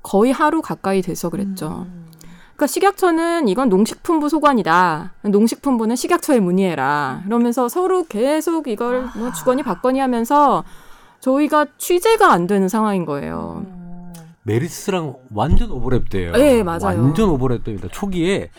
[0.02, 1.86] 거의 하루 가까이 돼서 그랬죠.
[1.88, 2.10] 음.
[2.60, 5.14] 그러니까 식약처는 이건 농식품부 소관이다.
[5.22, 7.22] 농식품부는 식약처에 문의해라.
[7.24, 10.66] 그러면서 서로 계속 이걸 뭐 주거니 받거니 하면서
[11.22, 13.64] 저희가 취재가 안 되는 상황인 거예요.
[13.66, 14.14] 어.
[14.44, 16.34] 메리스랑 완전 오버랩돼요.
[16.34, 17.02] 네, 맞아요.
[17.02, 17.90] 완전 오버랩됩니다.
[17.92, 18.50] 초기에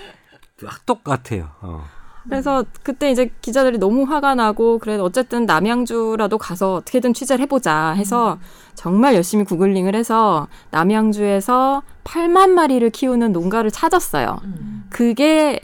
[0.65, 1.49] 딱 똑같아요.
[1.61, 1.85] 어.
[2.25, 8.39] 그래서 그때 이제 기자들이 너무 화가 나고 그래도 어쨌든 남양주라도 가서 어떻게든 취재를 해보자 해서
[8.75, 14.41] 정말 열심히 구글링을 해서 남양주에서 8만 마리를 키우는 농가를 찾았어요.
[14.45, 14.85] 음.
[14.91, 15.61] 그게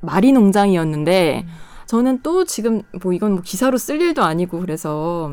[0.00, 1.46] 마리 농장이었는데
[1.86, 5.32] 저는 또 지금 뭐 이건 뭐 기사로 쓸 일도 아니고 그래서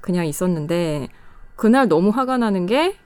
[0.00, 1.08] 그냥 있었는데
[1.56, 2.96] 그날 너무 화가 나는 게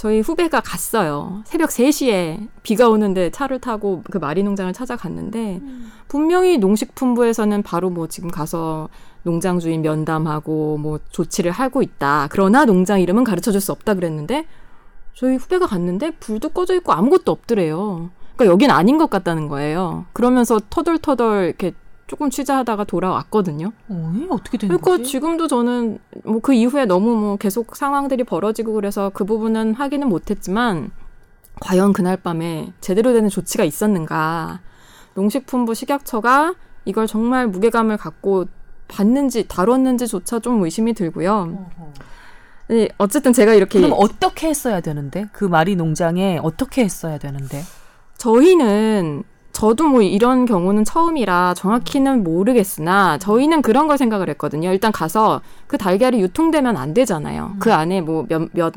[0.00, 1.42] 저희 후배가 갔어요.
[1.44, 5.60] 새벽 3시에 비가 오는데 차를 타고 그 마리 농장을 찾아갔는데
[6.08, 8.88] 분명히 농식품부에서는 바로 뭐 지금 가서
[9.24, 12.28] 농장 주인 면담하고 뭐 조치를 하고 있다.
[12.30, 14.46] 그러나 농장 이름은 가르쳐 줄 수 없다 그랬는데
[15.12, 18.08] 저희 후배가 갔는데 불도 꺼져 있고 아무것도 없더래요.
[18.36, 20.06] 그러니까 여긴 아닌 것 같다는 거예요.
[20.14, 21.72] 그러면서 터덜터덜 이렇게
[22.10, 23.70] 조금 취재하다가 돌아왔거든요.
[23.88, 24.26] 어이?
[24.30, 25.04] 어떻게 된 그러니까 거지?
[25.04, 30.90] 지금도 저는 뭐 그 이후에 너무 뭐 계속 상황들이 벌어지고 그래서 그 부분은 확인은 못했지만
[31.60, 34.58] 과연 그날 밤에 제대로 되는 조치가 있었는가?
[35.14, 36.54] 농식품부 식약처가
[36.84, 38.46] 이걸 정말 무게감을 갖고
[38.88, 41.32] 봤는지 다뤘는지조차 좀 의심이 들고요.
[41.78, 41.92] 어허.
[42.70, 45.26] 네, 어쨌든 제가 이렇게 그럼 어떻게 했어야 되는데?
[45.32, 47.62] 그 마리 농장에 어떻게 했어야 되는데?
[48.16, 49.22] 저희는
[49.52, 54.72] 저도 뭐 이런 경우는 처음이라 정확히는 모르겠으나 저희는 그런 걸 생각을 했거든요.
[54.72, 57.56] 일단 가서 그 달걀이 유통되면 안 되잖아요.
[57.58, 58.72] 그 안에 뭐 몇, 몇,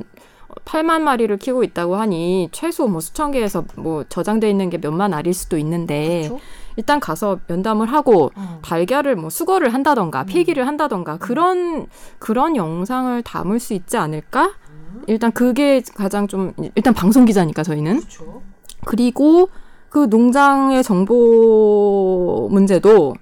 [0.66, 5.34] 8만 마리를 키우고 있다고 하니 최소 뭐 수천 개에서 뭐 저장돼 있는 게 몇만 알일
[5.34, 6.40] 수도 있는데 그렇죠?
[6.76, 8.60] 일단 가서 면담을 하고 어.
[8.64, 11.88] 달걀을 뭐 수거를 한다던가 폐기를 한다던가 그런
[12.20, 14.54] 그런 영상을 담을 수 있지 않을까?
[15.08, 18.42] 일단 그게 가장 좀 일단 방송 기자니까 저희는 그렇죠.
[18.86, 19.50] 그리고
[19.94, 23.14] 그 농장의 정보 문제도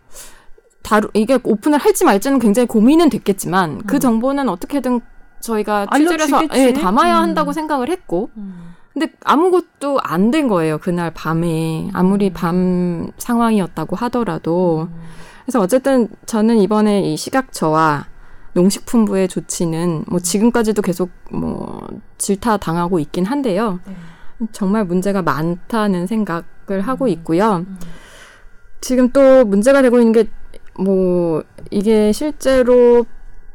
[0.82, 4.00] 다루 이게 오픈을 할지 말지는 굉장히 고민은 됐겠지만 그 음.
[4.00, 5.02] 정보는 어떻게든
[5.42, 6.68] 저희가 취재를 해서 알려주겠지.
[6.68, 7.24] 예, 담아야 음.
[7.24, 8.74] 한다고 생각을 했고 음.
[8.94, 14.88] 근데 아무것도 안 된 거예요 그날 밤에 아무리 밤 상황이었다고 하더라도
[15.44, 18.06] 그래서 어쨌든 저는 이번에 이 식약처와
[18.54, 21.86] 농식품부의 조치는 뭐 지금까지도 계속 뭐
[22.18, 23.80] 질타 당하고 있긴 한데요.
[23.86, 23.94] 네.
[24.52, 27.66] 정말 문제가 많다는 생각을 하고 있고요.
[27.68, 27.78] 음.
[28.82, 30.28] 지금 또 문제가 되고 있는 게
[30.82, 33.06] 뭐 이게 실제로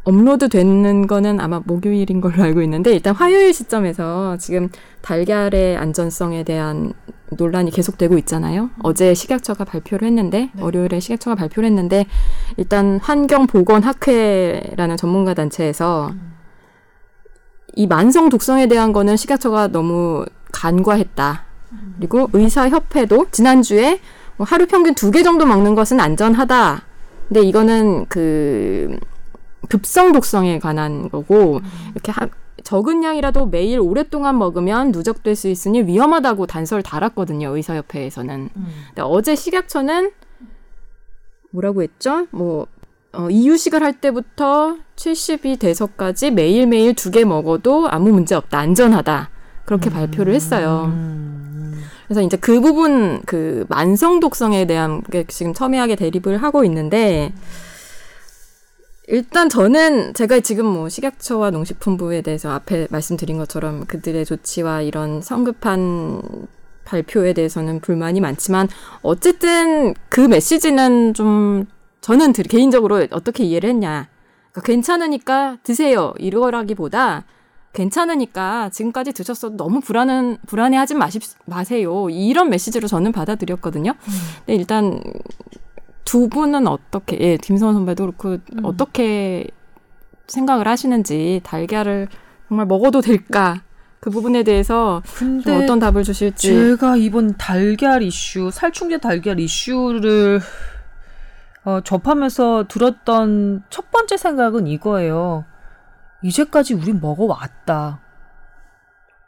[0.05, 4.69] 업로드 되는 거는 아마 목요일인 걸로 알고 있는데 일단 화요일 시점에서 지금
[5.03, 6.93] 달걀의 안전성에 대한
[7.31, 8.71] 논란이 계속되고 있잖아요.
[8.85, 10.63] 어제 식약처가 발표를 했는데 네.
[10.63, 12.07] 월요일에 식약처가 발표를 했는데
[12.57, 16.15] 일단 환경보건학회라는 전문가 단체에서
[17.77, 21.45] 이 만성 독성에 대한 거는 식약처가 너무 간과했다.
[21.99, 24.01] 그리고 의사협회도 지난주에
[24.37, 26.83] 뭐 하루 평균 두 개 정도 먹는 것은 안전하다.
[27.29, 28.99] 근데 이거는 그
[29.69, 31.61] 급성 독성에 관한 거고
[31.93, 32.29] 이렇게 하,
[32.65, 37.55] 적은 양이라도 매일 오랫동안 먹으면 누적될 수 있으니 위험하다고 단서를 달았거든요.
[37.57, 38.49] 의사협회에서는.
[38.57, 38.67] 음.
[38.89, 40.13] 근데 어제 식약처는
[41.51, 42.27] 뭐라고 했죠?
[42.31, 42.67] 뭐
[43.17, 48.59] 어, 이유식을 할 때부터 70이 돼서까지 매일매일 두 개 먹어도 아무 문제 없다.
[48.59, 49.31] 안전하다.
[49.65, 50.85] 그렇게 발표를 했어요.
[50.93, 51.83] 음.
[52.07, 57.33] 그래서 이제 그 부분 그 만성 독성에 대한 게 지금 첨예하게 대립을 하고 있는데
[59.09, 66.23] 일단 저는 제가 지금 뭐 식약처와 농식품부에 대해서 앞에 말씀드린 것처럼 그들의 조치와 이런 성급한
[66.85, 68.69] 발표에 대해서는 불만이 많지만
[69.03, 71.67] 어쨌든 그 메시지는 좀
[72.07, 74.07] 저는 들- 개인적으로 어떻게 이해를 했냐.
[74.53, 76.15] 그러니까 괜찮으니까 드세요.
[76.21, 77.25] 이거라기보다
[77.73, 82.09] 괜찮으니까 지금까지 드셨어도 너무 불안은 불안해하지 마십, 마세요.
[82.09, 83.93] 이런 메시지로 저는 받아들였거든요.
[84.39, 85.01] 근데 일단
[86.05, 88.65] 두 분은 어떻게 예, 김성원 선배도 그렇고 음.
[88.65, 89.45] 어떻게
[90.29, 92.07] 생각을 하시는지 달걀을
[92.49, 93.63] 정말 먹어도 될까
[93.99, 95.03] 그 부분에 대해서
[95.49, 100.41] 어떤 답을 주실지 제가 이번 달걀 이슈, 살충제 달걀 이슈를
[101.67, 105.45] 어, 접하면서 들었던 첫 번째 생각은 이거예요.
[106.23, 108.01] 이제까지 우리 먹어왔다.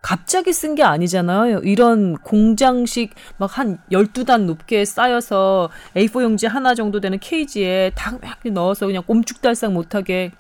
[0.01, 1.59] 갑자기 쓴 게 아니잖아요.
[1.64, 8.39] 이런 공장식 막 한 12단 높게 쌓여서 A4 용지 하나 정도 되는 케이지에 닭 막
[8.53, 10.30] 넣어서 그냥 꼼죽달싹 못하게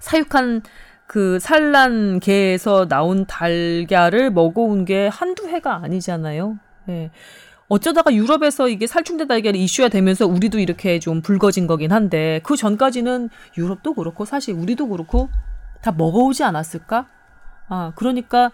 [0.00, 0.62] 사육한
[1.06, 6.58] 그 산란 개에서 나온 달걀을 먹어온 게 한두 해가 아니잖아요.
[6.88, 7.10] 예.
[7.68, 13.28] 어쩌다가 유럽에서 이게 살충제 달걀이 이슈가 되면서 우리도 이렇게 좀 불거진 거긴 한데 그 전까지는
[13.58, 15.28] 유럽도 그렇고 사실 우리도 그렇고
[15.82, 17.06] 다 먹어오지 않았을까?
[17.68, 18.52] 아 그러니까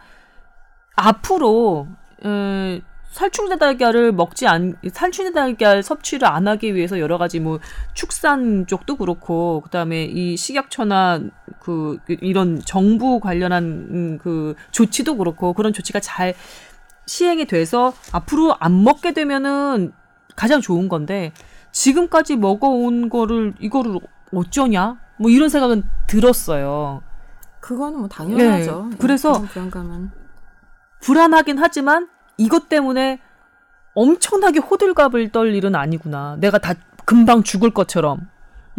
[0.97, 1.89] 앞으로
[2.25, 7.61] 에, 살충제 달걀을 먹지 않 살충제 달걀 섭취를 안 하기 위해서 여러 가지 뭐
[7.93, 11.21] 축산 쪽도 그렇고 그다음에 이 식약처나
[11.61, 16.35] 그 이런 정부 관련한 음, 그 조치도 그렇고 그런 조치가 잘
[17.07, 19.93] 시행이 돼서 앞으로 안 먹게 되면은
[20.37, 21.33] 가장 좋은 건데
[21.73, 23.99] 지금까지 먹어온 거를 이거를
[24.35, 27.03] 어쩌냐 뭐 이런 생각은 들었어요.
[27.61, 28.91] 그거는 뭐 당연하죠.
[28.93, 30.11] 예, 그래서 불안감은
[31.01, 33.21] 불안하긴 하지만 이것 때문에
[33.95, 36.37] 엄청나게 호들갑을 떨 일은 아니구나.
[36.41, 36.75] 내가 다
[37.05, 38.29] 금방 죽을 것처럼.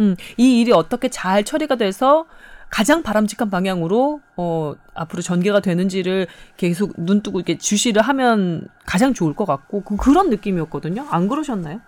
[0.00, 2.26] 음, 이 일이 어떻게 잘 처리가 돼서
[2.74, 9.32] 가장 바람직한 방향으로 어, 앞으로 전개가 되는지를 계속 눈 뜨고 이렇게 주시를 하면 가장 좋을
[9.36, 11.06] 것 같고 그, 그런 느낌이었거든요.
[11.08, 11.80] 안 그러셨나요?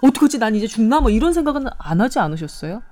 [0.00, 0.38] 어떡하지?
[0.38, 1.02] 난 이제 죽나?
[1.02, 2.82] 뭐 이런 생각은 안 하지 않으셨어요?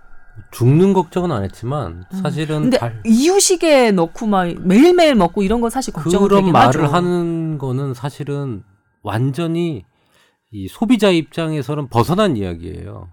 [0.50, 2.62] 죽는 걱정은 안 했지만 사실은 음.
[2.64, 6.92] 근데 달- 이유식에 넣고 막 매일매일 먹고 이런 건 사실 걱정은 그런 말을 하죠.
[6.92, 8.64] 하는 거는 사실은
[9.02, 9.86] 완전히
[10.52, 13.08] 이 소비자 입장에서는 벗어난 이야기예요.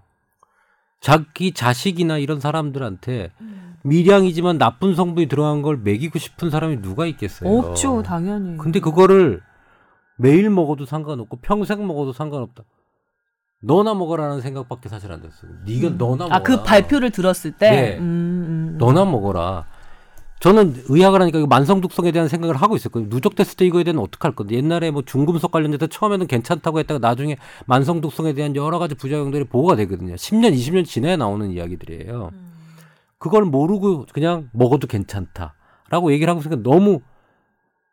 [1.00, 3.71] 자기 자식이나 이런 사람들한테 음.
[3.84, 7.50] 미량이지만 나쁜 성분이 들어간 걸 먹이고 싶은 사람이 누가 있겠어요?
[7.50, 8.56] 없죠, 당연히.
[8.58, 9.40] 근데 그거를
[10.16, 12.64] 매일 먹어도 상관없고 평생 먹어도 상관없다.
[13.62, 15.50] 너나 먹어라는 생각밖에 사실 안 들었어요.
[15.66, 16.36] 네가 너나 먹어라.
[16.36, 17.70] 아, 그 발표를 들었을 때?
[17.70, 17.96] 네.
[17.98, 18.78] 음, 음, 음.
[18.78, 19.66] 너나 먹어라.
[20.40, 23.08] 저는 의학을 하니까 이거 만성 독성에 대한 생각을 하고 있었거든요.
[23.10, 24.56] 누적됐을 때 이거에 대한 어떡할 건데.
[24.56, 29.76] 옛날에 뭐 중금속 관련돼서 처음에는 괜찮다고 했다가 나중에 만성 독성에 대한 여러 가지 부작용들이 보고가
[29.76, 30.16] 되거든요.
[30.16, 32.32] 10년, 20년 지나야 나오는 이야기들이에요.
[33.22, 37.00] 그걸 모르고 그냥 먹어도 괜찮다라고 얘기를 하고 있으니까 너무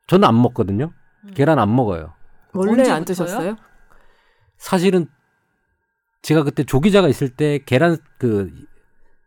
[0.07, 0.91] 저는 안 먹거든요.
[1.35, 2.13] 계란 안 먹어요.
[2.53, 3.05] 원래 안?
[3.05, 3.55] 드셨어요?
[4.57, 5.07] 사실은
[6.21, 8.51] 제가 그때 조기자가 있을 때 계란 그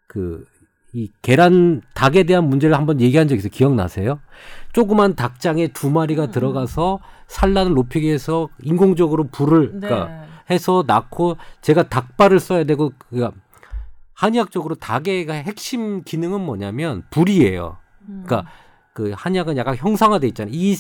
[0.09, 0.45] 그
[0.95, 3.51] 이 계란 닭에 대한 문제를 한번 얘기한 적 있어요.
[3.51, 4.21] 기억나세요?
[4.75, 9.89] 조그만 닭장에 두 마리가 들어가서 산란을 높이기 위해서 인공적으로 불을 네.
[9.89, 13.33] 그러니까 해서 낳고 제가 닭발을 써야 되고 그니까
[14.27, 17.77] 한의학적으로 닭의 핵심 기능은 뭐냐면 불이에요.
[18.07, 18.47] 그러니까
[18.93, 20.55] 그 한약은 약간 형상화돼 있잖아요.
[20.55, 20.77] 이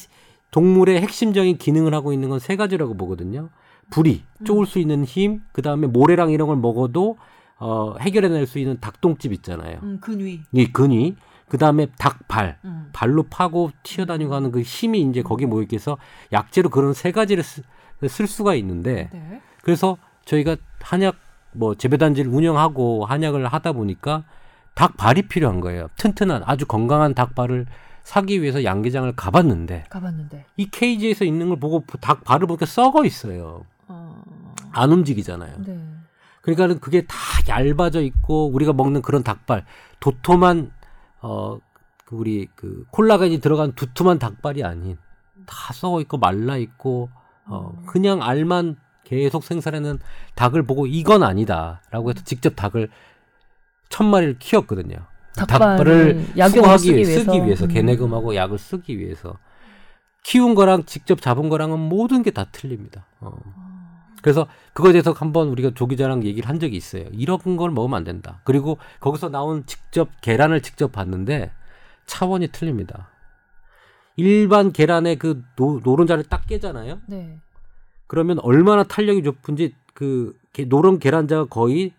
[0.52, 3.48] 동물의 핵심적인 기능을 하고 있는 건 세 가지라고 보거든요.
[3.90, 7.18] 불이 쪼을 수 있는 힘, 그 다음에 모래랑 이런 걸 먹어도
[7.58, 9.78] 어, 해결해낼 수 있는 닭똥집 있잖아요.
[9.82, 10.40] 음, 근위.
[10.52, 11.16] 이 근위,
[11.48, 12.90] 그 다음에 닭발, 음.
[12.92, 15.98] 발로 파고 튀어다니고 하는 그 힘이 이제 거기 모여 있어서
[16.32, 17.62] 약재로 그런 세 가지를 쓰-
[18.08, 19.40] 쓸 수가 있는데 네.
[19.62, 21.16] 그래서 저희가 한약
[21.52, 24.24] 뭐 재배단지를 운영하고 한약을 하다 보니까
[24.74, 25.88] 닭발이 필요한 거예요.
[25.96, 27.66] 튼튼한 아주 건강한 닭발을
[28.02, 30.46] 사기 위해서 양계장을 가봤는데 가봤는데.
[30.56, 33.64] 이 케이지에서 있는 걸 보고 닭발을 보니까 썩어 있어요.
[33.88, 34.22] 어,
[34.72, 35.56] 안 움직이잖아요.
[35.64, 35.78] 네.
[36.40, 37.16] 그러니까는 그게 다
[37.48, 39.64] 얇아져 있고 우리가 먹는 그런 닭발
[40.00, 40.72] 도톰한
[41.20, 41.60] 어그
[42.10, 44.98] 우리 그 콜라겐이 들어간 두툼한 닭발이 아닌
[45.46, 47.10] 다 썩어 있고 말라 있고
[47.44, 48.76] 어 그냥 알만
[49.12, 49.98] 계속 생산하는
[50.36, 52.88] 닭을 보고 이건 아니다라고 해서 직접 닭을
[53.90, 54.96] 천 마리를 키웠거든요.
[55.36, 56.16] 닭발을
[56.94, 57.24] 위해- 위해서.
[57.32, 57.68] 쓰기 위해서 음.
[57.68, 59.36] 개내금하고 약을 쓰기 위해서
[60.24, 63.04] 키운 거랑 직접 잡은 거랑은 모든 게 다 틀립니다.
[63.20, 63.32] 어.
[64.22, 67.04] 그래서 그거에 대해서 한번 우리가 조 기자랑 얘기를 한 적이 있어요.
[67.12, 68.40] 이런 걸 먹으면 안 된다.
[68.44, 71.50] 그리고 거기서 나온 직접 계란을 직접 봤는데
[72.06, 73.10] 차원이 틀립니다.
[74.16, 77.00] 일반 계란의 그 노, 노른자를 딱 깨잖아요.
[77.08, 77.40] 네.
[78.12, 81.92] 그러면 얼마나 탄력이 높은지 그 게- 노란 계란자가 거의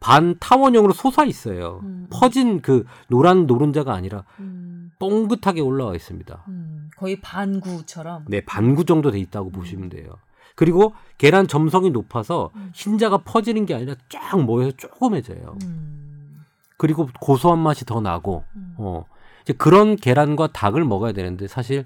[0.00, 1.80] 반 타원형으로 솟아 있어요.
[1.82, 2.06] 음.
[2.10, 6.44] 퍼진 그 노란 노른자가 아니라 음, 뻥긋하게 올라와 있습니다.
[6.48, 8.24] 음, 거의 반구처럼.
[8.28, 10.14] 네, 반구 정도 돼 있다고 보시면 돼요.
[10.54, 15.58] 그리고 계란 점성이 높아서 흰자가 퍼지는 게 아니라 쫙 모여서 조그매져요.
[15.64, 16.42] 음,
[16.78, 18.74] 그리고 고소한 맛이 더 나고, 음.
[18.78, 19.04] 어.
[19.42, 21.84] 이제 그런 계란과 닭을 먹어야 되는데 사실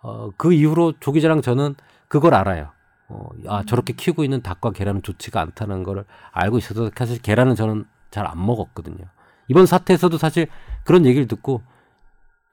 [0.00, 1.74] 어, 그 이후로 조기자랑 저는
[2.08, 2.70] 그걸 알아요.
[3.10, 7.84] 어, 아 저렇게 키우고 있는 닭과 계란은 좋지가 않다는 걸 알고 있어서 사실 계란은 저는
[8.10, 9.04] 잘 안 먹었거든요.
[9.48, 10.46] 이번 사태에서도 사실
[10.84, 11.62] 그런 얘기를 듣고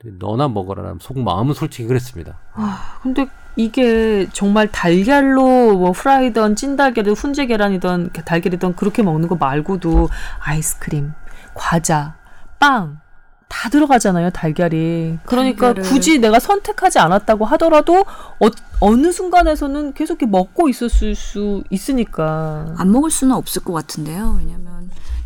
[0.04, 0.96] 너나 먹어라.
[1.00, 2.38] 속 마음은 솔직히 그랬습니다.
[2.54, 10.10] 아, 근데 이게 정말 달걀로 뭐 프라이던 찐달걀이든 훈제 계란이든 달걀이든 그렇게 먹는 거 말고도
[10.40, 11.14] 아이스크림,
[11.56, 12.16] 과자,
[12.60, 13.00] 빵.
[13.48, 15.18] 다 들어가잖아요, 달걀이.
[15.26, 18.48] 그러니까 달걀을- 굳이 내가 선택하지 않았다고 하더라도 어,
[18.82, 22.76] 어느 순간에서는 계속 이렇게 먹고 있었을 수 있으니까.
[22.78, 24.36] 안 먹을 수는 없을 것 같은데요.
[24.40, 24.77] 왜냐하면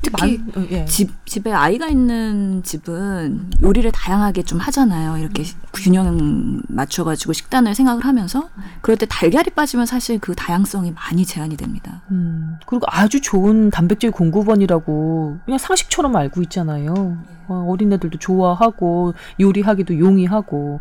[0.04, 0.86] 특히 많- 어, 예.
[0.86, 5.18] 집 집에 아이가 있는 집은 요리를 다양하게 좀 하잖아요.
[5.18, 5.44] 이렇게
[5.74, 8.50] 균형 맞춰가지고 식단을 생각을 하면서
[8.82, 12.02] 그럴 때 달걀이 빠지면 사실 그 다양성이 많이 제한이 됩니다.
[12.10, 17.18] 음, 그리고 아주 좋은 단백질 공급원이라고 그냥 상식처럼 알고 있잖아요.
[17.48, 20.80] 어, 어린애들도 좋아하고 요리하기도 용이하고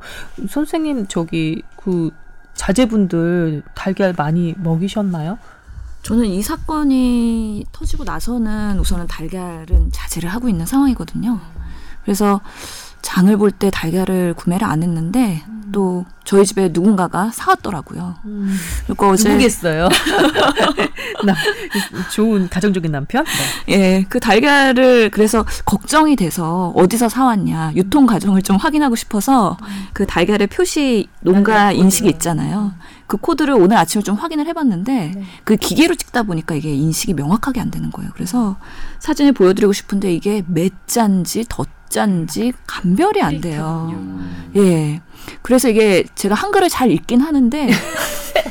[0.48, 2.10] 선생님 저기 그
[2.54, 5.38] 자제분들 달걀 많이 먹이셨나요?
[6.02, 11.38] 저는 이 사건이 터지고 나서는 우선은 달걀은 자제를 하고 있는 상황이거든요.
[12.04, 12.40] 그래서
[13.02, 15.42] 장을 볼 때 달걀을 구매를 안 했는데
[15.72, 18.16] 또 저희 집에 누군가가 사왔더라고요.
[18.86, 19.88] 그리고 어제 누구겠어요?
[21.24, 21.34] 나
[22.12, 23.24] 좋은 가정적인 남편?
[23.66, 23.74] 네.
[23.74, 29.56] 예, 그 달걀을 그래서 걱정이 돼서 어디서 사왔냐 유통 과정을 좀 확인하고 싶어서
[29.92, 32.08] 그 달걀의 표시 농가 인식이.
[32.08, 32.72] 있잖아요.
[33.10, 35.24] 그 코드를 오늘 아침에 좀 확인을 해봤는데 네.
[35.42, 38.12] 그 기계로 찍다 보니까 이게 인식이 명확하게 안 되는 거예요.
[38.14, 38.56] 그래서
[39.00, 43.90] 사진을 보여드리고 싶은데 이게 몇 잔지 덧잔지 감별이 안 돼요.
[44.54, 45.02] 예.
[45.42, 47.70] 그래서 이게 제가 한글을 잘 읽긴 하는데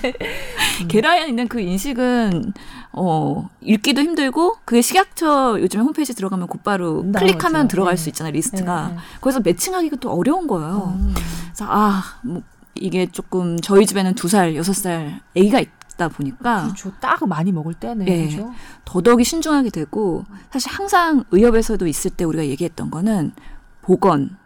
[0.89, 2.51] 계란에 있는 그 인식은
[2.91, 7.19] 어 읽기도 힘들고 그게 식약처 요즘에 홈페이지 들어가면 곧바로 나오죠.
[7.19, 8.03] 클릭하면 들어갈 네.
[8.03, 8.99] 수 있잖아요 리스트가 네, 네.
[9.21, 10.97] 그래서 매칭하기가 또 어려운 거예요.
[10.99, 11.13] 음.
[11.47, 12.41] 그래서 아 뭐,
[12.75, 16.91] 이게 조금 저희 집에는 두 살 여섯 살 아기가 있다 보니까 그렇죠.
[17.01, 18.05] 딱 많이 먹을 때네.
[18.07, 18.25] 예.
[18.25, 18.53] 그죠?
[18.85, 23.33] 더더욱이 신중하게 되고 사실 항상 의협에서도 있을 때 우리가 얘기했던 거는
[23.81, 24.37] 보건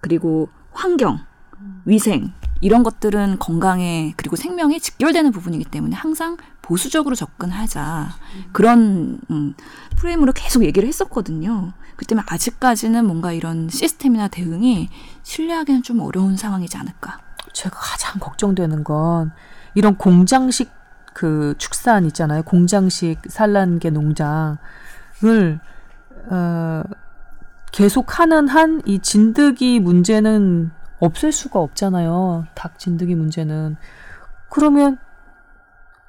[0.00, 1.18] 그리고 환경
[1.84, 8.10] 위생 이런 것들은 건강에 그리고 생명에 직결되는 부분이기 때문에 항상 보수적으로 접근하자
[8.52, 9.54] 그런 음,
[9.96, 11.72] 프레임으로 계속 얘기를 했었거든요.
[11.96, 14.88] 그 때문에 아직까지는 뭔가 이런 시스템이나 대응이
[15.22, 17.20] 신뢰하기는 좀 어려운 상황이지 않을까.
[17.52, 19.32] 제가 가장 걱정되는 건
[19.74, 20.70] 이런 공장식
[21.14, 22.42] 그 축산 있잖아요.
[22.42, 24.28] 공장식 산란계 농장을
[26.30, 26.82] 어,
[27.72, 30.70] 계속하는 한 이 진드기 문제는
[31.00, 32.46] 없앨 수가 없잖아요.
[32.54, 33.76] 닭 진드기 문제는
[34.50, 34.98] 그러면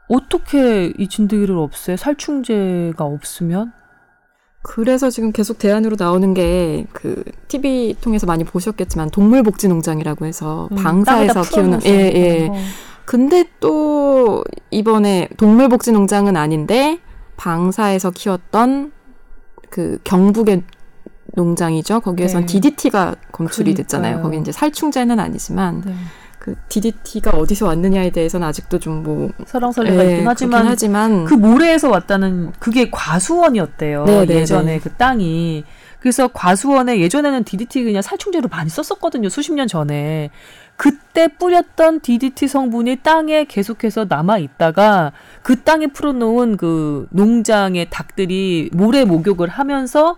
[0.08, 1.96] 어떻게 이 진드기를 없애?
[1.96, 3.72] 살충제가 없으면?
[4.62, 11.42] 그래서 지금 계속 대안으로 나오는 게 그 TV 통해서 많이 보셨겠지만 동물복지농장이라고 해서 음, 방사에서
[11.42, 11.90] 키우는 풀어놓어서.
[11.90, 12.48] 예 예.
[12.50, 12.56] 어.
[13.06, 17.00] 근데 또 이번에 동물복지농장은 아닌데
[17.38, 18.92] 방사에서 키웠던
[19.70, 20.64] 그 경북의
[21.36, 22.02] 농장이죠.
[22.02, 22.48] 거기에선 네.
[22.48, 24.18] DDT가 검출이 됐잖아요.
[24.18, 24.24] 그러니까요.
[24.24, 25.94] 거기 이제 살충제는 아니지만 네.
[26.40, 32.52] 그 DDT가 어디서 왔느냐에 대해서는 아직도 좀 뭐 설왕설래가 있긴 하지만 하지만 그 모래에서 왔다는
[32.60, 34.06] 그게 과수원이었대요.
[34.06, 34.80] 네, 네, 예전에 네.
[34.80, 35.64] 그 땅이.
[36.00, 39.30] 그래서 과수원에 예전에는 DDT 그냥 살충제로 많이 썼었거든요.
[39.30, 40.30] 수십 년 전에.
[40.78, 45.12] 그때 뿌렸던 DDT 성분이 땅에 계속해서 남아 있다가
[45.42, 50.18] 그 땅에 풀어놓은 그 농장의 닭들이 모래 목욕을 하면서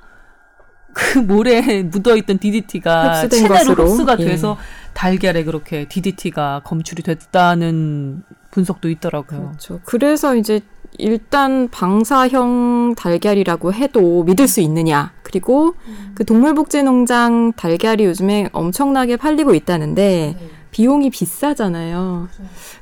[0.93, 3.83] 그 모래에 묻어있던 DDT가 흡수된 체내로 것으로.
[3.85, 4.25] 흡수가 예.
[4.25, 4.57] 돼서
[4.93, 9.47] 달걀에 그렇게 DDT가 검출이 됐다는 분석도 있더라고요.
[9.47, 9.79] 그렇죠.
[9.85, 10.61] 그래서 이제
[10.97, 15.13] 일단 방사형 달걀이라고 해도 믿을 수 있느냐.
[15.23, 15.75] 그리고
[16.13, 20.35] 그 동물복지농장 달걀이 요즘에 엄청나게 팔리고 있다는데
[20.71, 22.27] 비용이 비싸잖아요.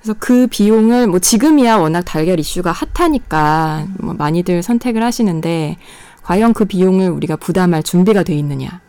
[0.01, 5.77] 그래서 그 비용을 뭐 지금이야 워낙 달걀 이슈가 핫하니까 뭐 많이들 선택을 하시는데
[6.29, 8.81] 과연 그 비용을 우리가 부담할 준비가 돼 있느냐.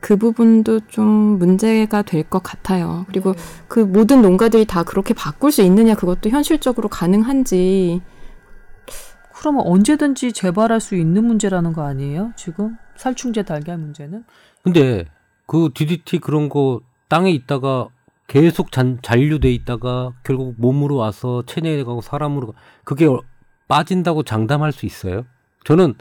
[0.00, 1.04] 그 부분도 좀
[1.38, 3.04] 문제가 될 것 같아요.
[3.08, 3.34] 그리고
[3.68, 8.00] 그 모든 농가들이 다 그렇게 바꿀 수 있느냐 그것도 현실적으로 가능한지
[9.34, 12.32] 그러면 언제든지 재발할 수 있는 문제라는 거 아니에요?
[12.36, 14.24] 지금 살충제 달걀 문제는?
[14.62, 15.04] 근데
[15.46, 17.88] 그 DDT 그런 거 땅에 있다가
[18.28, 23.20] 계속 잔, 잔류돼 있다가 결국 몸으로 와서 체내에 가고 사람으로 가- 그게 어-
[23.68, 25.26] 빠진다고 장담할 수 있어요?
[25.64, 25.94] 저는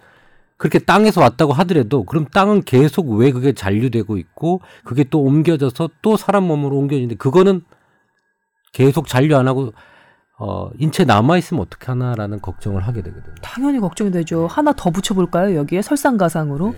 [0.58, 6.18] 그렇게 땅에서 왔다고 하더라도 그럼 땅은 계속 왜 그게 잔류되고 있고 그게 또 옮겨져서 또
[6.18, 7.62] 사람 몸으로 옮겨지는데 그거는
[8.74, 9.74] 계속 잔류 안 하고
[10.40, 13.36] 어 인체 남아 있으면 어떻게 하나라는 걱정을 하게 되거든요.
[13.42, 14.48] 당연히 걱정이 되죠.
[14.48, 15.56] 하나 더 붙여볼까요?
[15.56, 16.78] 여기에 설상가상으로 네.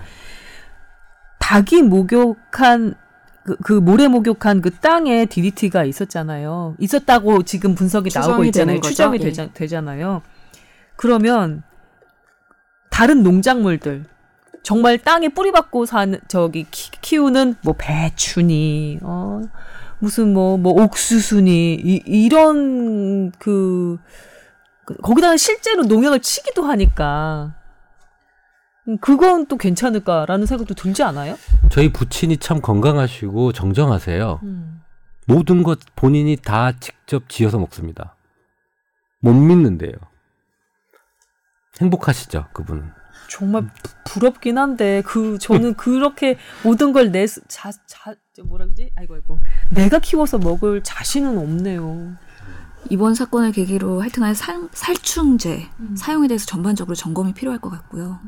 [1.40, 2.96] 닭이 목욕한
[3.44, 6.76] 그, 그 모래 목욕한 그 땅에 DDT가 있었잖아요.
[6.80, 8.82] 있었다고 지금 분석이 나오고 있잖아요.
[8.82, 9.24] 추정이 예.
[9.24, 10.22] 되자, 되잖아요.
[10.96, 11.64] 그러면
[13.00, 14.04] 다른 농작물들
[14.62, 19.42] 정말 땅에 뿌리 박고 사는 저기 키, 키우는 뭐 배추니 어
[20.00, 23.98] 무슨 뭐뭐 옥수수니 이, 이런 그
[24.84, 27.56] 그- 거기다가 실제로 농약을 치기도 하니까
[28.90, 31.38] 음, 그건 또 괜찮을까라는 생각도 들지 않아요?
[31.70, 34.42] 저희 부친이 참 건강하시고 정정하세요.
[34.44, 34.82] 음.
[35.26, 38.18] 모든 것 본인이 다 직접 지어서 먹습니다.
[39.22, 39.94] 못 믿는데요.
[41.82, 42.92] 행복하시죠, 그분은.
[43.30, 43.70] 정말 부-
[44.06, 48.92] 부럽긴 한데 그 저는 그렇게 모든 걸 내 자 자 뭐라 그러지?
[48.96, 52.16] 아이고 아이고 내가 키워서 먹을 자신은 없네요.
[52.92, 58.20] 이번 사건을 계기로 하여튼간 살, 살충제 사용에 대해서 전반적으로 점검이 필요할 것 같고요.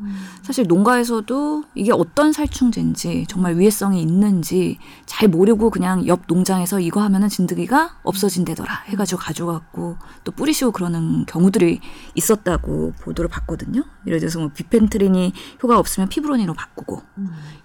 [0.43, 7.27] 사실 농가에서도 이게 어떤 살충제인지 정말 위해성이 있는지 잘 모르고 그냥 옆 농장에서 이거 하면은
[7.27, 11.79] 진드기가 없어진대더라 해가지고 가져갔고 또 뿌리시고 그러는 경우들이
[12.13, 13.83] 있었다고 보도를 봤거든요.
[14.05, 15.33] 예를 들어서 뭐 비펜트린이
[15.63, 17.01] 효과 없으면 피브로니로 바꾸고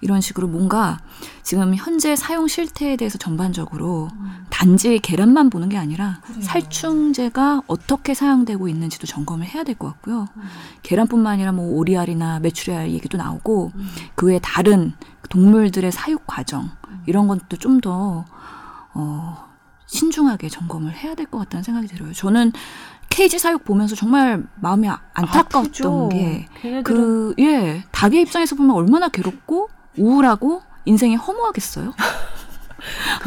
[0.00, 0.98] 이런 식으로 뭔가
[1.42, 4.08] 지금 현재 사용 실태에 대해서 전반적으로
[4.48, 10.26] 단지 계란만 보는 게 아니라 살충 제가 어떻게 사용되고 있는지도 점검을 해야 될 것 같고요.
[10.82, 13.72] 계란뿐만 아니라 뭐 오리알이나 메추리알 얘기도 나오고
[14.14, 14.92] 그 외에 다른
[15.28, 16.70] 동물들의 사육 과정
[17.06, 18.24] 이런 것도 좀 더
[18.94, 19.46] 어,
[19.86, 22.12] 신중하게 점검을 해야 될 것 같다는 생각이 들어요.
[22.12, 22.52] 저는
[23.08, 25.70] 케이지 사육 보면서 정말 마음이 아- 안타까웠던.
[26.08, 26.48] 게
[26.82, 29.68] 그, 예, 닭의 입장에서 보면 얼마나 괴롭고
[29.98, 31.94] 우울하고 인생이 허무하겠어요?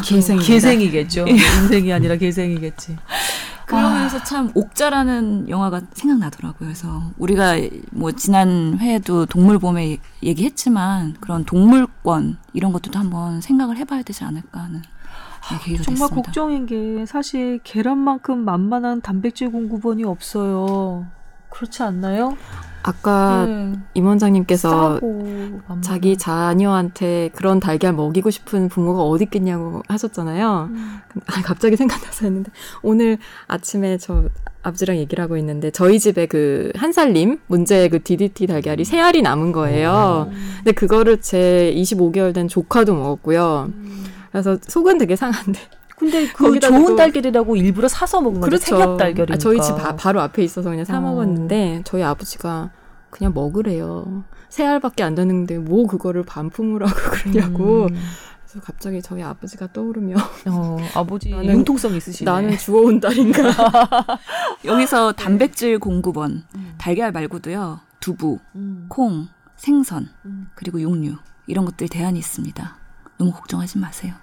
[0.04, 0.48] 기생입니다.
[0.48, 1.26] 개생이겠죠.
[1.28, 2.98] 인생이 아니라 개생이겠지.
[3.66, 6.68] 그러면서 참 옥자라는 영화가 생각나더라고요.
[6.68, 7.56] 그래서 우리가
[7.92, 14.82] 뭐 지난 회에도 동물보험에 얘기했지만 그런 동물권 이런 것들도 한번 생각을 해봐야 되지 않을까 하는
[15.52, 16.16] 네, 계기가 정말 됐습니다.
[16.16, 21.06] 걱정인 게 사실 계란만큼 만만한 단백질 공급원이 없어요.
[21.50, 22.38] 그렇지 않나요?
[22.84, 23.74] 아까 네.
[23.94, 25.00] 임 원장님께서.
[25.82, 30.70] 자기 자녀한테 그런 달걀 먹이고 싶은 부모가 어디 있겠냐고 하셨잖아요.
[30.72, 31.00] 음.
[31.28, 32.52] 아, 갑자기 생각나서 했는데
[32.82, 33.18] 오늘
[33.48, 34.26] 아침에 저
[34.64, 39.52] 아버지랑 얘기를 하고 있는데 저희 집에 그 한살님 문제 그 DDT 달걀이 세 알이 남은
[39.52, 40.30] 거예요.
[40.58, 43.72] 근데 그거를 제 25개월 된 조카도 먹었고요.
[44.32, 45.60] 그래서 속은 되게 상한데
[46.00, 48.58] 근데 그 좋은 또- 달걀이라고 일부러 사서 먹는 거죠.
[48.58, 49.34] 생협 달걀이니까.
[49.34, 51.02] 아, 저희 집 바, 바로 앞에 있어서 그냥 사 어.
[51.02, 52.72] 먹었는데 저희 아버지가
[53.10, 54.24] 그냥 먹으래요.
[54.50, 57.86] 세 알밖에 안 되는데 뭐 그거를 반품을 하고 그러냐고.
[57.88, 57.96] 음.
[58.44, 60.16] 그래서 갑자기 저희 아버지가 떠오르며
[60.50, 62.32] 어, 아버지 나는- 융통성 있으시네.
[62.32, 63.44] 나는 주워온 딸인가.
[64.66, 66.44] 여기서 단백질 공급원
[66.78, 68.86] 달걀 말고도요 두부, 음.
[68.90, 69.28] 콩,
[69.58, 70.48] 생선 음.
[70.56, 71.16] 그리고 육류
[71.48, 72.78] 이런 것들 대안이 있습니다.
[73.18, 74.14] 너무 걱정하지 마세요.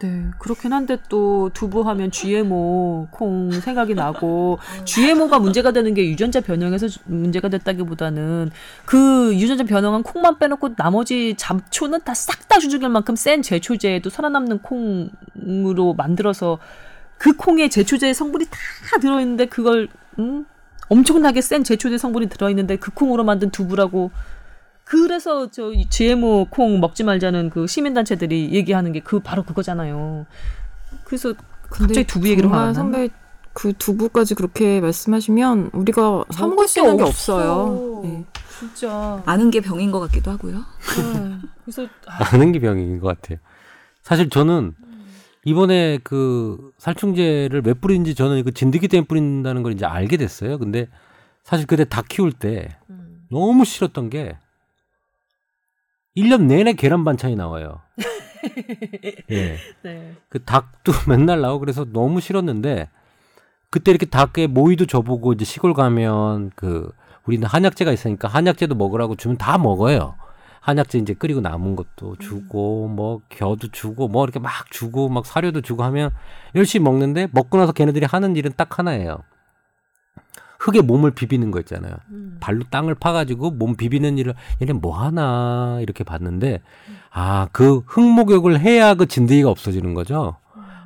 [0.00, 6.40] 네, 그렇긴 한데 또 두부 하면 GMO 콩 생각이 나고 GMO가 문제가 되는 게 유전자
[6.40, 8.50] 변형에서 주- 문제가 됐다기보다는
[8.86, 15.92] 그 유전자 변형한 콩만 빼놓고 나머지 잡초는 다 싹다 죽일 만큼 센 제초제에도 살아남는 콩으로
[15.92, 16.58] 만들어서
[17.18, 19.88] 그 콩에 제초제 성분이 다 들어있는데 그걸
[20.18, 20.46] 음?
[20.88, 24.10] 엄청나게 센 제초제 성분이 들어있는데 그 콩으로 만든 두부라고
[24.90, 30.26] 그래서 저 GMO 콩 먹지 말자는 그 시민단체들이 얘기하는 게 그 바로 그거잖아요.
[31.04, 31.32] 그래서
[31.70, 32.74] 갑자기 두부 얘기로 정말 가나?
[32.74, 33.08] 선배
[33.52, 38.00] 그 두부까지 그렇게 말씀하시면 우리가 사 먹을 수 있는 게 없어요.
[38.02, 38.24] 네.
[38.58, 39.22] 진짜.
[39.26, 40.56] 아는 게 병인 것 같기도 하고요.
[40.56, 41.36] 네.
[41.64, 43.38] 그래서 아, 아는 게 병인 것 같아요.
[44.02, 44.74] 사실 저는
[45.44, 50.58] 이번에 그 살충제를 왜 뿌리는지 저는 그 진드기 때문에 뿌린다는 걸 이제 알게 됐어요.
[50.58, 50.88] 근데
[51.44, 53.22] 사실 그때 닭 키울 때 음.
[53.30, 54.36] 너무 싫었던 게
[56.16, 57.80] 1년 내내 계란 반찬이 나와요.
[59.30, 59.56] 예.
[59.82, 60.14] 네.
[60.28, 62.88] 그 닭도 맨날 나오고 그래서 너무 싫었는데
[63.70, 66.90] 그때 이렇게 닭에 모이도 줘보고 이제 시골 가면 그
[67.24, 70.16] 우리는 한약재가 있으니까 한약재도 먹으라고 주면 다 먹어요.
[70.60, 75.62] 한약재 이제 끓이고 남은 것도 주고 뭐 겨도 주고 뭐 이렇게 막 주고 막 사료도
[75.62, 76.10] 주고 하면
[76.54, 79.22] 열심히 먹는데 먹고 나서 걔네들이 하는 일은 딱 하나예요.
[80.60, 81.94] 흙에 몸을 비비는 거 있잖아요.
[82.10, 82.36] 음.
[82.38, 86.60] 발로 땅을 파가지고 몸 비비는 일을 얘네 뭐 하나 이렇게 봤는데
[87.10, 90.36] 아 그 흙목욕을 해야 그 진드기가 없어지는 거죠.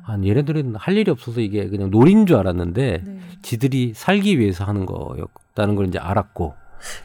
[0.07, 3.19] 아 얘네들은 할 일이 없어서 이게 그냥 놀인 줄 알았는데 네.
[3.41, 6.55] 지들이 살기 위해서 하는 거였다는 걸 이제 알았고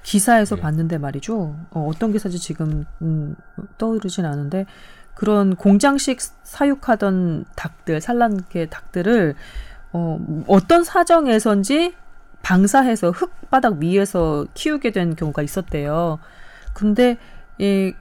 [0.05, 0.63] 기사에서 네.
[0.63, 1.57] 봤는데 말이죠.
[1.73, 3.35] 어, 떤 기사인지 지금 음,
[3.79, 4.67] 떠오르진 않은데
[5.15, 9.35] 그런 공장식 사육하던 닭들, 산란계 닭들을
[9.93, 11.95] 어, 어떤 사정에선지
[12.43, 16.19] 방사해서 흙바닥 위에서 키우게 된 경우가 있었대요.
[16.75, 17.19] 근데
[17.59, 17.95] 이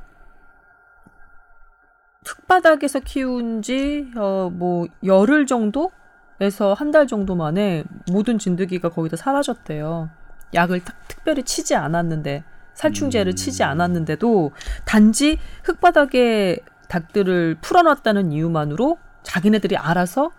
[2.25, 5.91] 흙바닥에서 키운 지, 어, 뭐, 열흘 정도
[6.41, 10.09] 에서 한 달 정도 만에 모든 진드기가 거의 다 사라졌대요.
[10.53, 13.35] 약을 탁, 특별히 치지 않았는데, 살충제를 음.
[13.35, 14.51] 치지 않았는데도
[14.85, 20.31] 단지 흙바닥에 닭들을 풀어놨다는 이유만으로 자기네들이 알아서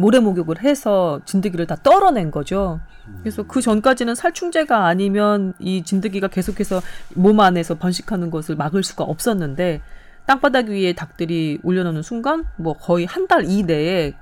[0.00, 2.80] 모래 목욕을 해서 진드기를 다 떨어낸 거죠.
[3.20, 6.80] 그래서 그 전까지는 살충제가 아니면 이 진드기가 계속해서
[7.14, 9.80] 몸 안에서 번식하는 것을 막을 수가 없었는데
[10.26, 14.14] 땅바닥 위에 닭들이 올려놓는 순간 뭐 거의 한 달 이내에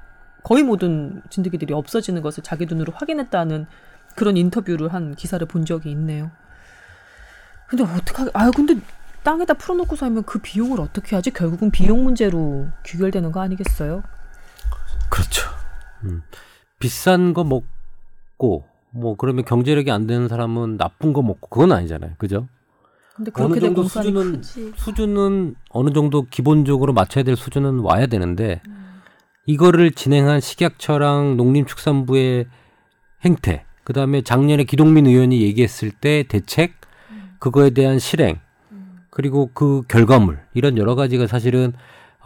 [0.43, 3.67] 거의 모든 진드기들이 없어지는 것을 자기 눈으로 확인했다는
[4.15, 6.31] 그런 인터뷰를 한 기사를 본 적이 있네요.
[7.67, 8.77] 근데 어떡하, 아유, 근데
[9.23, 11.31] 땅에다 풀어놓고 살면 그 비용을 어떻게 하지?
[11.31, 14.03] 결국은 비용 문제로 귀결되는 거 아니겠어요?
[15.11, 15.43] 그렇죠.
[16.05, 16.23] 음.
[16.79, 22.13] 비싼 거 먹고 뭐 그러면 경제력이 안 되는 사람은 나쁜 거 먹고 그건 아니잖아요.
[22.19, 22.49] 그죠?
[23.15, 24.73] 근데 어느 그렇게 된 정도 수준은 크지.
[24.77, 28.63] 수준은 어느 정도 기본적으로 맞춰야 될 수준은 와야 되는데
[29.47, 32.47] 이거를 진행한 식약처랑 농림축산부의
[33.25, 36.75] 행태, 그 다음에 작년에 기동민 의원이 얘기했을 때 대책,
[37.41, 38.39] 그거에 대한 실행,
[39.11, 41.73] 그리고 그 결과물 이런 여러 가지가 사실은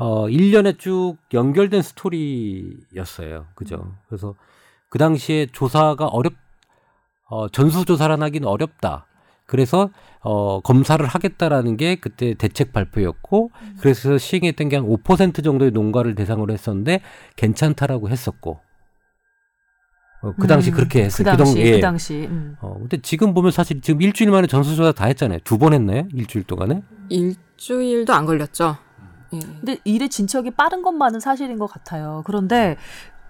[0.04, 3.46] 어 1년에 쭉 연결된 스토리였어요.
[3.54, 3.94] 그죠?
[4.08, 4.34] 그래서
[4.88, 6.32] 그 당시에 조사가 어렵
[7.28, 9.06] 어 전수 조사를 하기는 어렵다.
[9.46, 9.90] 그래서
[10.20, 13.50] 어 검사를 하겠다라는 게 그때 대책 발표였고
[13.80, 17.00] 그래서 시행했던 게 한 5% 정도의 농가를 대상으로 했었는데
[17.36, 18.58] 괜찮다라고 했었고
[20.22, 21.24] 어, 그 당시 음, 그렇게 했어요.
[21.30, 21.70] 그 당시, 동- 예.
[21.72, 22.26] 그 당시.
[22.28, 22.56] 음.
[22.60, 25.38] 어, 근데 지금 보면 사실 지금 일주일 만에 전수조사 다 했잖아요.
[25.44, 26.06] 두 번 했나요?
[26.12, 26.82] 일주일 동안에?
[27.08, 28.76] 일주일도 안 걸렸죠.
[29.34, 29.38] 예.
[29.40, 32.22] 근데 일의 진척이 빠른 것만은 사실인 것 같아요.
[32.26, 32.76] 그런데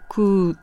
[0.08, 0.54] 그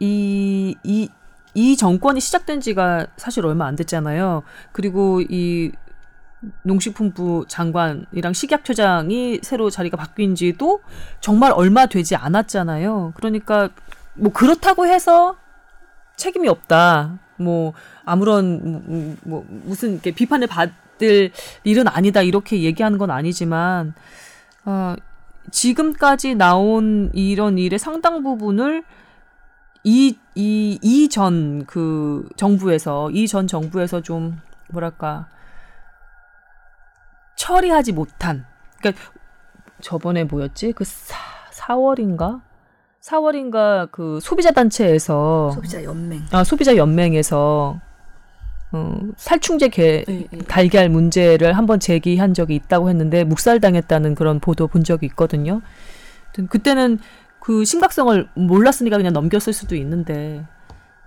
[0.00, 1.08] 이 이
[1.56, 4.42] 이 정권이 시작된 지가 사실 얼마 안 됐잖아요.
[4.72, 5.72] 그리고 이
[6.64, 10.82] 농식품부 장관이랑 식약처장이 새로 자리가 바뀐 지도
[11.20, 13.14] 정말 얼마 되지 않았잖아요.
[13.16, 13.70] 그러니까
[14.12, 15.36] 뭐 그렇다고 해서
[16.16, 17.18] 책임이 없다.
[17.38, 17.72] 뭐
[18.04, 18.44] 아무런
[18.86, 21.30] 음, 뭐 무슨 이렇게 비판을 받을
[21.64, 23.94] 일은 아니다 이렇게 얘기하는 건 아니지만
[24.66, 24.94] 어,
[25.50, 28.84] 지금까지 나온 이런 일의 상당 부분을
[29.84, 34.40] 이, 이, 이전 그 정부에서, 이전 정부에서 좀,
[34.70, 35.28] 뭐랄까,
[37.36, 38.44] 처리하지 못한,
[38.78, 39.00] 그러니까
[39.80, 40.72] 저번에 뭐였지?
[40.72, 41.16] 그 사,
[41.52, 42.42] 4월인가?
[43.00, 46.24] 4월인가 그 소비자 단체에서, 소비자 연맹.
[46.32, 47.80] 아, 소비자 연맹에서,
[48.76, 50.38] 어, 살충제 개, 예, 예.
[50.48, 55.62] 달걀 문제를 한번 제기한 적이 있다고 했는데 묵살당했다는 그런 보도 본 적이 있거든요.
[56.50, 56.98] 그때는
[57.40, 60.44] 그 심각성을 몰랐으니까 그냥 넘겼을 수도 있는데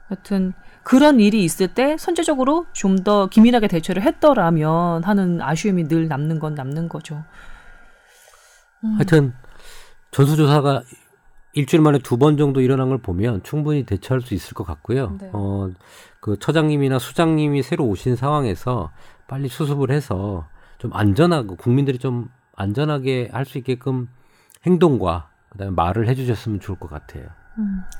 [0.07, 0.53] 하여튼
[0.83, 6.55] 그런 일이 있을 때 선제적으로 좀 더 기민하게 대처를 했더라면 하는 아쉬움이 늘 남는 건
[6.55, 7.23] 남는 거죠.
[8.97, 9.33] 하여튼
[10.11, 10.83] 전수조사가
[11.53, 15.17] 일주일 만에 두 번 정도 일어난 걸 보면 충분히 대처할 수 있을 것 같고요.
[15.19, 15.29] 네.
[15.33, 15.69] 어,
[16.21, 18.91] 그 처장님이나 수장님이 새로 오신 상황에서
[19.27, 20.47] 빨리 수습을 해서
[20.77, 24.09] 좀 안전하고 국민들이 좀 안전하게 할 수 있게끔
[24.65, 27.27] 행동과 그다음에 말을 해주셨으면 좋을 것 같아요.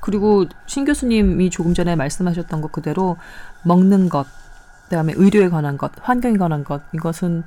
[0.00, 3.16] 그리고 신 교수님이 조금 전에 말씀하셨던 것 그대로
[3.64, 4.26] 먹는 것,
[4.84, 7.42] 그다음에 의료에 관한 것, 환경에 관한 것 이것은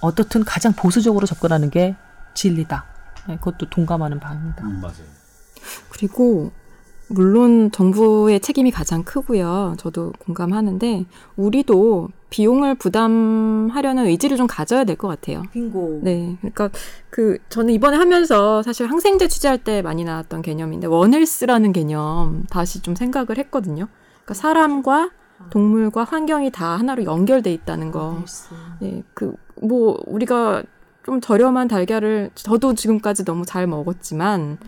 [0.00, 1.96] 어떻든 가장 보수적으로 접근하는 게
[2.34, 2.84] 진리다.
[3.28, 4.64] 네, 그것도 동감하는 바입니다.
[4.64, 4.94] 맞아요.
[5.90, 6.52] 그리고
[7.10, 9.74] 물론 정부의 책임이 가장 크고요.
[9.78, 11.04] 저도 공감하는데
[11.36, 15.42] 우리도 비용을 부담하려는 의지를 좀 가져야 될 것 같아요.
[15.52, 16.00] 빙고.
[16.02, 16.70] 네, 그러니까
[17.10, 22.94] 그 저는 이번에 하면서 사실 항생제 취재할 때 많이 나왔던 개념인데 원헬스라는 개념 다시 좀
[22.94, 23.88] 생각을 했거든요.
[24.24, 25.10] 그러니까 사람과
[25.50, 28.22] 동물과 환경이 다 하나로 연결돼 있다는 거.
[28.80, 30.62] 네, 그 뭐 우리가
[31.04, 34.58] 좀 저렴한 달걀을 저도 지금까지 너무 잘 먹었지만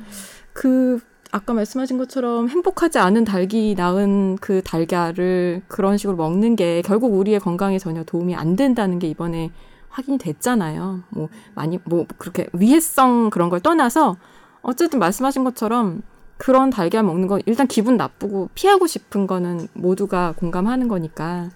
[0.52, 1.00] 그
[1.32, 7.40] 아까 말씀하신 것처럼 행복하지 않은 닭이 낳은 그 달걀을 그런 식으로 먹는 게 결국 우리의
[7.40, 9.50] 건강에 전혀 도움이 안 된다는 게 이번에
[9.88, 11.04] 확인이 됐잖아요.
[11.08, 14.16] 뭐 많이 뭐 그렇게 위해성 그런 걸 떠나서
[14.60, 16.02] 어쨌든 말씀하신 것처럼
[16.36, 21.48] 그런 달걀 먹는 건 일단 기분 나쁘고 피하고 싶은 거는 모두가 공감하는 거니까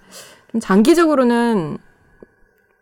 [0.51, 1.77] 좀 장기적으로는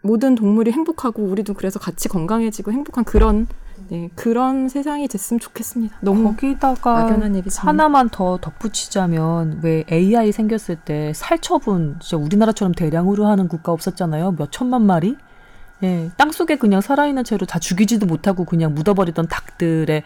[0.02, 3.48] 모든 동물이 행복하고 우리도 그래서 같이 건강해지고 행복한 그런
[3.90, 5.98] 네, 그런 세상이 됐으면 좋겠습니다.
[6.02, 13.26] 너무 거기다가 막연한 얘기지만 하나만 더 덧붙이자면 왜 AI 생겼을 때 살처분 진짜 우리나라처럼 대량으로
[13.28, 14.34] 하는 국가 없었잖아요.
[14.38, 15.18] 몇 천만 마리?
[15.84, 20.04] 예, 땅 속에 그냥 살아있는 채로 다 죽이지도 못하고 그냥 묻어버리던 닭들의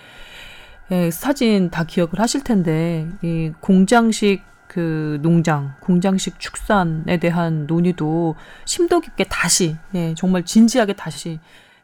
[0.91, 8.99] 예, 사진 다 기억을 하실 텐데 이 공장식 그 농장, 공장식 축산에 대한 논의도 심도
[8.99, 11.39] 깊게 다시 예, 정말 진지하게 다시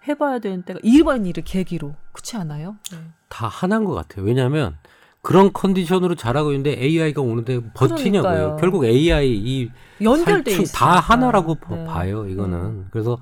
[0.07, 2.75] 해봐야 되는 때가 이번 일을 계기로 그렇지 않아요?
[2.91, 2.97] 네.
[3.29, 4.25] 다 하나인 것 같아요.
[4.25, 4.77] 왜냐하면
[5.21, 8.21] 그런 컨디션으로 잘하고 있는데 AI가 오는데 버티냐고요.
[8.21, 8.57] 그러니까요.
[8.59, 9.69] 결국 AI 이
[10.01, 10.77] 연결돼 살충 있어.
[10.77, 11.83] 다 하나라고 봐- 네.
[11.85, 12.27] 봐요.
[12.27, 13.17] 이거는 그래서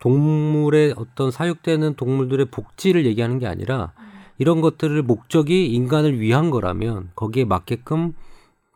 [0.00, 3.92] 동물의 어떤 사육되는 동물들의 복지를 얘기하는 게 아니라
[4.38, 8.12] 이런 것들을 목적이 인간을 위한 거라면 거기에 맞게끔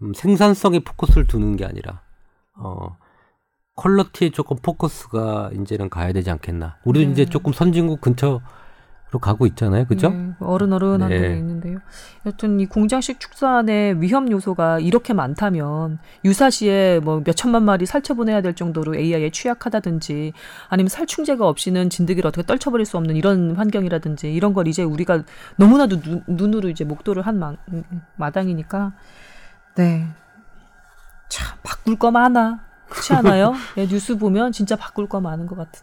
[0.02, 2.00] 음, 생산성에 포커스를 두는 게 아니라
[2.56, 2.96] 어
[3.81, 6.76] 퀄러티에 조금 포커스가 이제는 가야 되지 않겠나.
[6.85, 7.12] 우리도 네.
[7.12, 8.43] 이제 조금 선진국 근처로
[9.22, 9.87] 가고 있잖아요.
[9.87, 10.11] 그죠?
[10.11, 11.18] 네, 어른어른한 네.
[11.18, 11.78] 게 있는데요.
[12.26, 18.97] 여튼 이 공장식 축산의 위험 요소가 이렇게 많다면 유사시에 뭐 몇천만 마리 살처분해야 될 정도로
[18.97, 20.35] AI에 취약하다든지
[20.68, 25.22] 아니면 살충제가 없이는 진드기를 어떻게 떨쳐버릴 수 없는 이런 환경이라든지 이런 걸 이제 우리가
[25.57, 27.83] 너무나도 눈, 눈으로 이제 목도를 한 마, 음,
[28.16, 28.93] 마당이니까
[29.76, 30.07] 네.
[31.31, 32.70] 참 바꿀 거 많아.
[32.91, 33.55] 그렇지 않아요?
[33.76, 35.82] 예, 뉴스 보면 진짜 바꿀 거 많은 것 같은.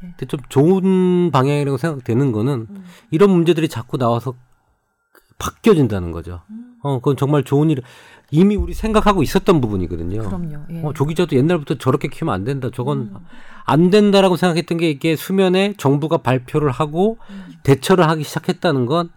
[0.00, 2.84] 근데 좀 좋은 방향이라고 생각되는 거는 음.
[3.10, 4.34] 이런 문제들이 자꾸 나와서
[5.38, 6.42] 바뀌어진다는 거죠.
[6.50, 6.76] 음.
[6.82, 7.82] 어, 그건 정말 좋은 일.
[8.30, 10.22] 이미 우리 생각하고 있었던 부분이거든요.
[10.22, 10.64] 그럼요.
[10.70, 10.82] 예.
[10.82, 12.68] 어, 조기자도 옛날부터 저렇게 키우면 안 된다.
[12.72, 13.14] 저건 음.
[13.64, 17.54] 안 된다라고 생각했던 게 이게 수면에 정부가 발표를 하고 음.
[17.62, 19.10] 대처를 하기 시작했다는 건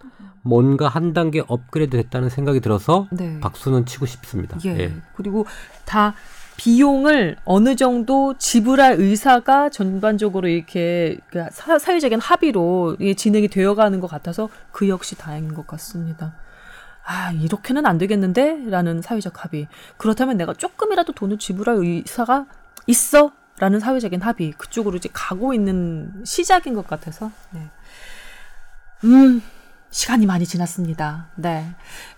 [0.44, 3.40] 뭔가 한 단계 업그레이드 됐다는 생각이 들어서 네.
[3.40, 4.58] 박수는 치고 싶습니다.
[4.66, 4.70] 예.
[4.80, 4.94] 예.
[5.16, 5.46] 그리고
[5.86, 6.16] 다
[6.62, 14.48] 비용을 어느 정도 지불할 의사가 전반적으로 이렇게 그 사, 사회적인 합의로 진행이 되어가는 것 같아서
[14.72, 16.36] 그 역시 다행인 것 같습니다.
[17.04, 18.66] 아, 이렇게는 안 되겠는데?
[18.70, 19.68] 라는 사회적 합의.
[19.98, 22.46] 그렇다면 내가 조금이라도 돈을 지불할 의사가
[22.86, 23.32] 있어?
[23.58, 24.52] 라는 사회적인 합의.
[24.52, 27.32] 그쪽으로 이제 가고 있는 시작인 것 같아서.
[27.50, 27.70] 네.
[29.06, 29.42] 음,
[29.92, 31.28] 시간이 많이 지났습니다.
[31.36, 31.70] 네.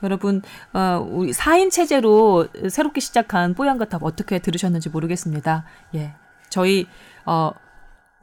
[0.04, 0.42] 여러분,
[0.74, 5.66] 어, 우리 4인 체제로 새롭게 시작한 뽀얀거탑 어떻게 들으셨는지 모르겠습니다.
[5.96, 6.14] 예.
[6.50, 6.88] 저희,
[7.26, 7.52] 어,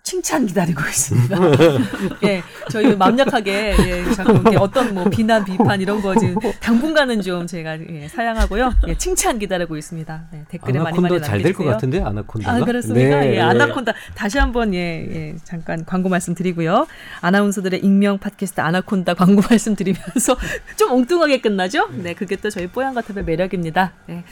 [0.03, 1.39] 칭찬 기다리고 있습니다.
[2.25, 7.47] 예, 저희 맘 약하게, 예, 자꾸 어떤 뭐 비난, 비판 이런 거 지금 당분간은 좀
[7.47, 8.73] 제가 예, 사양하고요.
[8.89, 10.23] 예, 칭찬 기다리고 있습니다.
[10.33, 11.73] 네, 댓글에 많이 많이 아나콘다 잘될것 남겨주세요.
[11.73, 12.57] 같은데 아나콘다가.
[12.57, 13.21] 아, 그렇습니까?
[13.21, 13.41] 네, 예, 네.
[13.41, 13.93] 아나콘다.
[14.15, 16.87] 다시 한번, 예, 예, 잠깐 광고 말씀드리고요.
[17.21, 20.37] 아나운서들의 익명 팟캐스트 아나콘다 광고 말씀드리면서
[20.77, 21.89] 좀 엉뚱하게 끝나죠?
[21.93, 23.93] 네, 그게 또 저희 뽀얀거탑의 매력입니다.
[24.07, 24.25] 네.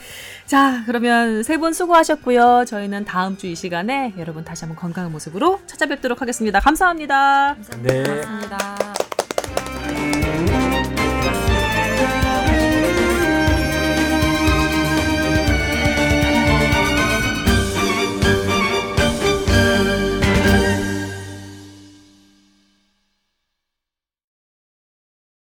[0.49, 2.63] 자, 그러면 세 분 수고하셨고요.
[2.65, 6.59] 저희는 다음 주 이 시간에 여러분 다시 한번 건강한 모습으로 찾아뵙도록 하겠습니다.
[6.59, 7.55] 감사합니다.
[7.55, 7.93] 감사합니다.
[7.93, 8.03] 네.
[8.03, 8.93] 감사합니다.